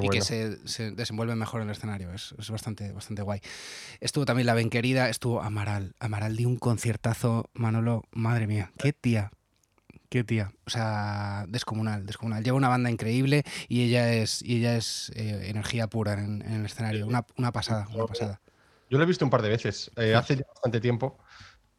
Y 0.01 0.09
que 0.09 0.21
se, 0.21 0.91
desenvuelven 0.91 1.37
mejor 1.37 1.61
en 1.61 1.67
el 1.67 1.73
escenario. 1.73 2.13
Es, 2.13 2.33
bastante, 2.49 2.91
bastante 2.91 3.21
guay. 3.21 3.41
Estuvo 3.99 4.25
también 4.25 4.47
La 4.47 4.53
Benquerida, 4.53 5.09
estuvo 5.09 5.41
Amaral. 5.41 5.95
Amaral 5.99 6.35
dio 6.35 6.47
un 6.47 6.57
conciertazo, 6.57 7.49
Manolo. 7.53 8.03
Madre 8.11 8.47
mía, 8.47 8.71
qué 8.77 8.93
tía. 8.93 9.31
Qué 10.09 10.23
tía. 10.23 10.53
O 10.65 10.69
sea, 10.69 11.45
descomunal, 11.47 12.05
descomunal. 12.05 12.43
Lleva 12.43 12.57
una 12.57 12.69
banda 12.69 12.91
increíble 12.91 13.43
y 13.67 13.83
ella 13.83 14.13
es, 14.13 14.41
y 14.43 14.57
ella 14.57 14.75
es 14.75 15.11
eh, 15.15 15.49
energía 15.49 15.87
pura 15.87 16.13
en, 16.13 16.41
el 16.41 16.65
escenario. 16.65 17.07
Una, 17.07 17.23
pasada, 17.51 17.87
una 17.93 18.05
pasada. 18.05 18.41
Yo 18.89 18.97
lo 18.97 19.03
he 19.03 19.07
visto 19.07 19.25
un 19.25 19.31
par 19.31 19.41
de 19.41 19.49
veces, 19.49 19.89
eh, 19.95 20.13
hace 20.13 20.35
ya 20.35 20.43
bastante 20.47 20.79
tiempo, 20.79 21.17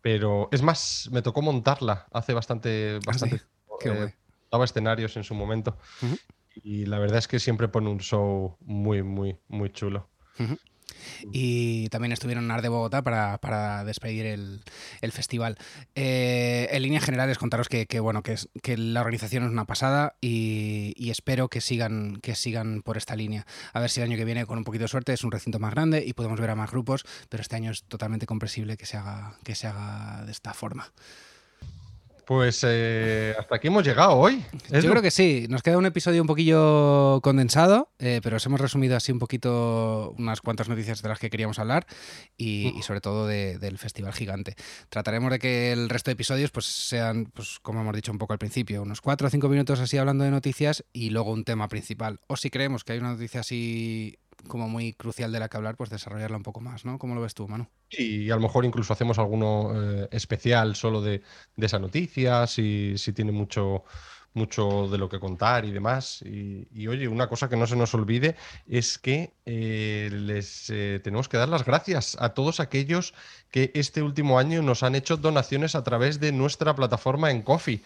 pero 0.01 0.49
es 0.51 0.63
más, 0.63 1.09
me 1.13 1.23
tocó 1.23 1.43
montarla 1.43 2.07
hace 2.13 2.35
bastante, 2.35 2.97
ah, 2.97 3.01
bastante 3.07 3.41
eh, 3.85 4.15
Daba 4.51 4.65
escenarios 4.65 5.17
en 5.17 5.25
su 5.25 5.35
momento. 5.35 5.79
Y 6.63 6.87
la 6.87 6.99
verdad 6.99 7.19
es 7.19 7.29
que 7.29 7.39
siempre 7.39 7.69
pone 7.69 7.91
un 7.91 8.01
show 8.01 8.57
muy, 8.61 9.03
muy, 9.03 9.37
muy 9.49 9.71
chulo. 9.71 10.09
Y 11.33 11.89
también 11.89 12.13
estuvieron 12.13 12.45
en 12.45 12.51
Ar 12.51 12.63
de 12.63 12.69
Bogotá 12.69 13.03
para, 13.03 13.85
despedir 13.85 14.27
el, 14.27 15.13
festival. 15.13 15.57
Eh, 15.95 16.69
en 16.71 16.83
líneas 16.83 17.05
generales, 17.05 17.39
contaros 17.39 17.69
que, 17.69 18.01
bueno, 18.01 18.23
que, 18.23 18.35
es, 18.35 18.49
que 18.63 18.77
la 18.77 19.01
organización 19.01 19.45
es 19.45 19.51
una 19.51 19.65
pasada 19.65 20.17
y, 20.21 21.11
espero 21.11 21.49
que 21.49 21.61
sigan, 21.61 22.17
que 22.17 22.35
sigan 22.35 22.83
por 22.83 22.97
esta 22.97 23.17
línea. 23.17 23.47
A 23.73 23.81
ver 23.81 23.91
si 23.91 24.01
el 24.01 24.09
año 24.09 24.17
que 24.17 24.25
viene, 24.25 24.47
con 24.47 24.59
un 24.59 24.65
poquito 24.65 24.85
de 24.85 24.89
suerte, 24.89 25.13
es 25.13 25.25
un 25.25 25.33
recinto 25.33 25.59
más 25.59 25.73
grande 25.73 26.05
y 26.07 26.13
podemos 26.13 26.41
ver 26.41 26.51
a 26.51 26.57
más 26.57 26.71
grupos, 26.71 27.05
pero 27.29 27.41
este 27.41 27.57
año 27.57 27.71
es 27.71 27.85
totalmente 27.85 28.27
comprensible 28.27 28.77
que 28.77 28.87
se 28.87 28.97
haga, 28.97 29.39
que 29.45 29.55
se 29.55 29.67
haga 29.67 30.25
de 30.25 30.33
esta 30.33 30.55
forma. 30.55 30.93
Pues 32.27 32.65
eh, 32.67 33.35
hasta 33.39 33.57
aquí 33.57 33.69
hemos 33.69 33.85
llegado 33.85 34.17
hoy. 34.17 34.43
Yo 34.71 34.91
creo 34.91 35.03
que 35.03 35.11
sí. 35.11 35.47
Nos 35.49 35.63
queda 35.63 35.77
un 35.77 35.87
episodio 35.87 36.23
un 36.23 36.27
poquillo 36.27 37.21
condensado, 37.23 37.91
eh, 37.99 38.21
pero 38.23 38.37
os 38.37 38.47
hemos 38.47 38.61
resumido 38.61 38.97
así 38.97 39.13
un 39.13 39.19
poquito 39.19 40.15
unas 40.19 40.41
cuantas 40.41 40.69
noticias 40.69 41.03
de 41.03 41.09
las 41.09 41.19
que 41.19 41.29
queríamos 41.29 41.59
hablar 41.59 41.87
y, 42.37 42.81
sobre 42.83 43.01
todo 43.01 43.27
del 43.27 43.79
Festival 43.79 44.13
Gigante. 44.13 44.55
Trataremos 44.89 45.31
de 45.31 45.39
que 45.39 45.73
el 45.73 45.89
resto 45.89 46.11
de 46.11 46.15
episodios 46.15 46.51
pues 46.51 46.67
sean, 46.67 47.27
pues 47.27 47.59
como 47.61 47.81
hemos 47.81 47.95
dicho 47.95 48.13
un 48.13 48.19
poco 48.19 48.33
al 48.33 48.39
principio, 48.39 48.83
unos 48.83 49.01
cuatro 49.01 49.27
o 49.27 49.31
cinco 49.31 49.49
minutos 49.49 49.81
así 49.81 49.99
hablando 49.99 50.25
de 50.25 50.31
noticias 50.31 50.85
y 50.93 51.11
luego 51.11 51.33
un 51.33 51.45
tema 51.45 51.69
principal. 51.69 52.21
O 52.27 52.37
si 52.37 52.51
creemos 52.51 52.85
que 52.85 52.93
hay 52.93 52.99
una 52.99 53.13
noticia 53.13 53.41
así 53.41 54.19
como 54.49 54.69
muy 54.69 54.93
crucial 54.93 55.33
de 55.33 55.41
la 55.41 55.49
que 55.49 55.57
hablar, 55.57 55.77
pues 55.77 55.91
desarrollarla 55.91 56.37
un 56.37 56.43
poco 56.43 56.61
más, 56.61 56.85
¿no? 56.85 56.99
¿Cómo 56.99 57.15
lo 57.15 57.21
ves 57.21 57.35
tú, 57.35 57.49
Manu? 57.49 57.67
Y 57.91 58.31
a 58.31 58.37
lo 58.37 58.43
mejor 58.43 58.65
incluso 58.65 58.93
hacemos 58.93 59.19
alguno 59.19 59.73
eh, 59.75 60.09
especial 60.11 60.77
solo 60.77 61.01
de, 61.01 61.23
esa 61.57 61.79
noticia, 61.79 62.47
si, 62.47 62.95
si, 62.97 63.13
tiene 63.13 63.33
mucho, 63.33 63.85
mucho 64.35 64.89
de 64.89 64.99
lo 64.99 65.09
que 65.09 65.21
contar 65.21 65.65
y 65.65 65.71
demás. 65.71 66.23
Y, 66.23 66.87
oye, 66.87 67.09
una 67.09 67.29
cosa 67.29 67.49
que 67.49 67.57
no 67.57 67.67
se 67.67 67.77
nos 67.77 67.95
olvide 67.95 68.37
es 68.69 68.99
que 68.99 69.33
eh, 69.47 70.11
les 70.13 70.69
eh, 70.71 71.01
tenemos 71.03 71.29
que 71.29 71.37
dar 71.37 71.49
las 71.49 71.65
gracias 71.65 72.17
a 72.21 72.35
todos 72.35 72.61
aquellos 72.61 73.15
que 73.51 73.71
este 73.75 74.03
último 74.03 74.39
año 74.39 74.61
nos 74.61 74.83
han 74.83 74.95
hecho 74.95 75.17
donaciones 75.17 75.75
a 75.75 75.85
través 75.85 76.21
de 76.21 76.33
nuestra 76.33 76.75
plataforma 76.75 77.31
en 77.31 77.43
Coffee. 77.43 77.83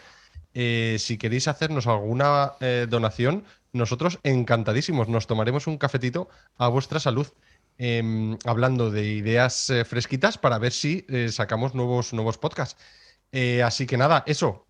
Si 0.99 1.19
queréis 1.19 1.47
hacernos 1.47 1.87
alguna 1.87 2.53
donación, 2.89 3.45
nosotros 3.73 4.19
encantadísimos, 4.23 5.09
nos 5.09 5.27
tomaremos 5.27 5.67
un 5.67 5.79
cafetito 5.79 6.29
a 6.57 6.69
vuestra 6.69 7.01
salud. 7.01 7.29
Em, 7.81 8.37
hablando 8.45 8.91
de 8.91 9.07
ideas 9.07 9.71
eh, 9.71 9.85
fresquitas 9.85 10.37
para 10.37 10.59
ver 10.59 10.73
si 10.73 11.07
eh, 11.09 11.29
sacamos 11.31 11.77
nuevos, 11.77 12.13
nuevos 12.13 12.37
podcasts. 12.37 12.77
Eh, 13.31 13.63
así 13.63 13.87
que 13.87 13.97
nada, 13.97 14.25
eso, 14.27 14.67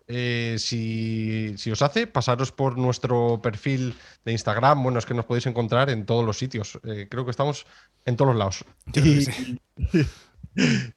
si, 0.57 1.55
os 1.71 1.81
hace, 1.81 2.07
pasaros 2.07 2.51
por 2.51 2.77
nuestro 2.77 3.41
perfil 3.41 3.95
de 4.25 4.33
Instagram, 4.33 4.83
bueno, 4.83 4.99
es 4.99 5.05
que 5.05 5.13
nos 5.13 5.25
podéis 5.25 5.47
encontrar 5.47 5.89
en 5.89 6.05
todos 6.05 6.25
los 6.25 6.37
sitios, 6.37 6.77
creo 7.09 7.23
que 7.23 7.31
estamos 7.31 7.65
en 8.05 8.17
todos 8.17 8.35
los 8.35 8.37
lados. 8.37 8.65
Y, 8.93 9.25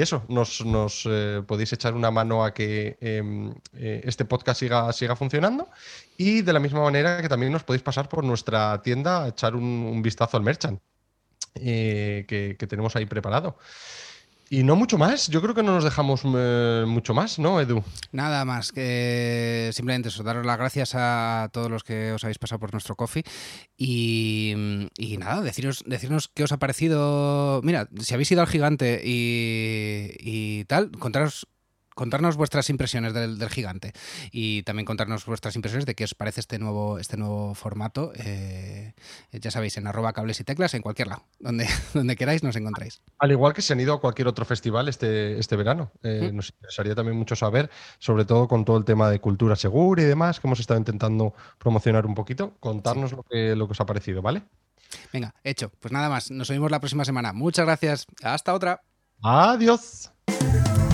eso, 0.00 0.24
nos, 0.28 1.06
eh, 1.06 1.42
podéis 1.46 1.72
echar 1.72 1.94
una 1.94 2.10
mano 2.10 2.44
a 2.44 2.52
que 2.52 2.98
em, 3.00 3.54
eh, 3.74 4.02
este 4.04 4.24
podcast 4.24 4.60
siga, 4.60 4.92
siga 4.92 5.16
funcionando. 5.16 5.68
Y 6.16 6.42
de 6.42 6.52
la 6.52 6.60
misma 6.60 6.82
manera 6.82 7.22
que 7.22 7.28
también 7.28 7.52
nos 7.52 7.64
podéis 7.64 7.82
pasar 7.82 8.08
por 8.08 8.24
nuestra 8.24 8.82
tienda 8.82 9.24
a 9.24 9.28
echar 9.28 9.54
un, 9.54 10.02
vistazo 10.02 10.36
al 10.36 10.42
merchant 10.42 10.80
eh, 11.54 12.24
que, 12.28 12.66
tenemos 12.66 12.96
ahí 12.96 13.06
preparado. 13.06 13.56
Y 14.52 14.64
no 14.64 14.74
mucho 14.74 14.98
más, 14.98 15.28
yo 15.28 15.40
creo 15.40 15.54
que 15.54 15.62
no 15.62 15.72
nos 15.72 15.84
dejamos 15.84 16.22
eh, 16.24 16.82
mucho 16.84 17.14
más, 17.14 17.38
¿no, 17.38 17.60
Edu? 17.60 17.84
Nada 18.10 18.44
más, 18.44 18.66
simplemente 18.66 20.08
eso, 20.08 20.24
daros 20.24 20.44
las 20.44 20.58
gracias 20.58 20.96
a 20.96 21.50
todos 21.52 21.70
los 21.70 21.84
que 21.84 22.10
os 22.10 22.24
habéis 22.24 22.40
pasado 22.40 22.58
por 22.58 22.72
nuestro 22.72 22.96
coffee 22.96 23.22
y, 23.76 24.54
nada, 25.20 25.40
deciros, 25.42 25.84
decirnos 25.86 26.26
qué 26.26 26.42
os 26.42 26.50
ha 26.50 26.58
parecido. 26.58 27.60
Mira, 27.62 27.88
si 28.00 28.12
habéis 28.12 28.32
ido 28.32 28.40
al 28.40 28.48
gigante 28.48 29.00
y, 29.04 30.16
y 30.18 30.64
tal, 30.64 30.90
contaros 30.90 31.46
contarnos 31.94 32.36
vuestras 32.36 32.70
impresiones 32.70 33.12
del, 33.14 33.48
gigante 33.50 33.92
y 34.30 34.62
también 34.62 34.86
contarnos 34.86 35.26
vuestras 35.26 35.56
impresiones 35.56 35.86
de 35.86 35.94
qué 35.94 36.04
os 36.04 36.14
parece 36.14 36.40
este 36.40 36.58
nuevo, 36.58 36.98
este 36.98 37.16
nuevo 37.16 37.54
formato. 37.54 38.12
Eh, 38.16 38.92
ya 39.32 39.50
sabéis, 39.50 39.76
en 39.76 39.86
arroba 39.86 40.12
cables 40.12 40.40
y 40.40 40.44
teclas, 40.44 40.74
en 40.74 40.82
cualquier 40.82 41.08
lado, 41.08 41.24
donde, 41.38 41.66
donde 41.94 42.16
queráis 42.16 42.42
nos 42.42 42.56
encontráis. 42.56 43.00
Al 43.18 43.30
igual 43.30 43.52
que 43.52 43.62
se 43.62 43.72
han 43.72 43.80
ido 43.80 43.94
a 43.94 44.00
cualquier 44.00 44.28
otro 44.28 44.44
festival 44.44 44.88
este, 44.88 45.38
este 45.38 45.56
verano. 45.56 45.90
Eh, 46.02 46.30
nos 46.32 46.50
interesaría 46.50 46.94
también 46.94 47.16
mucho 47.16 47.36
saber, 47.36 47.70
sobre 47.98 48.24
todo 48.24 48.48
con 48.48 48.64
todo 48.64 48.76
el 48.78 48.84
tema 48.84 49.10
de 49.10 49.20
cultura 49.20 49.56
segura 49.56 50.02
y 50.02 50.06
demás, 50.06 50.40
que 50.40 50.46
hemos 50.46 50.60
estado 50.60 50.78
intentando 50.78 51.34
promocionar 51.58 52.06
un 52.06 52.14
poquito, 52.14 52.56
contarnos 52.60 53.12
lo, 53.12 53.22
que, 53.24 53.56
lo 53.56 53.66
que 53.66 53.72
os 53.72 53.80
ha 53.80 53.86
parecido, 53.86 54.22
¿vale? 54.22 54.42
Venga, 55.12 55.34
hecho. 55.44 55.70
Pues 55.80 55.92
nada 55.92 56.08
más, 56.08 56.30
nos 56.30 56.48
vemos 56.48 56.70
la 56.70 56.80
próxima 56.80 57.04
semana. 57.04 57.32
Muchas 57.32 57.66
gracias. 57.66 58.06
Hasta 58.22 58.54
otra. 58.54 58.82
Adiós. 59.22 60.10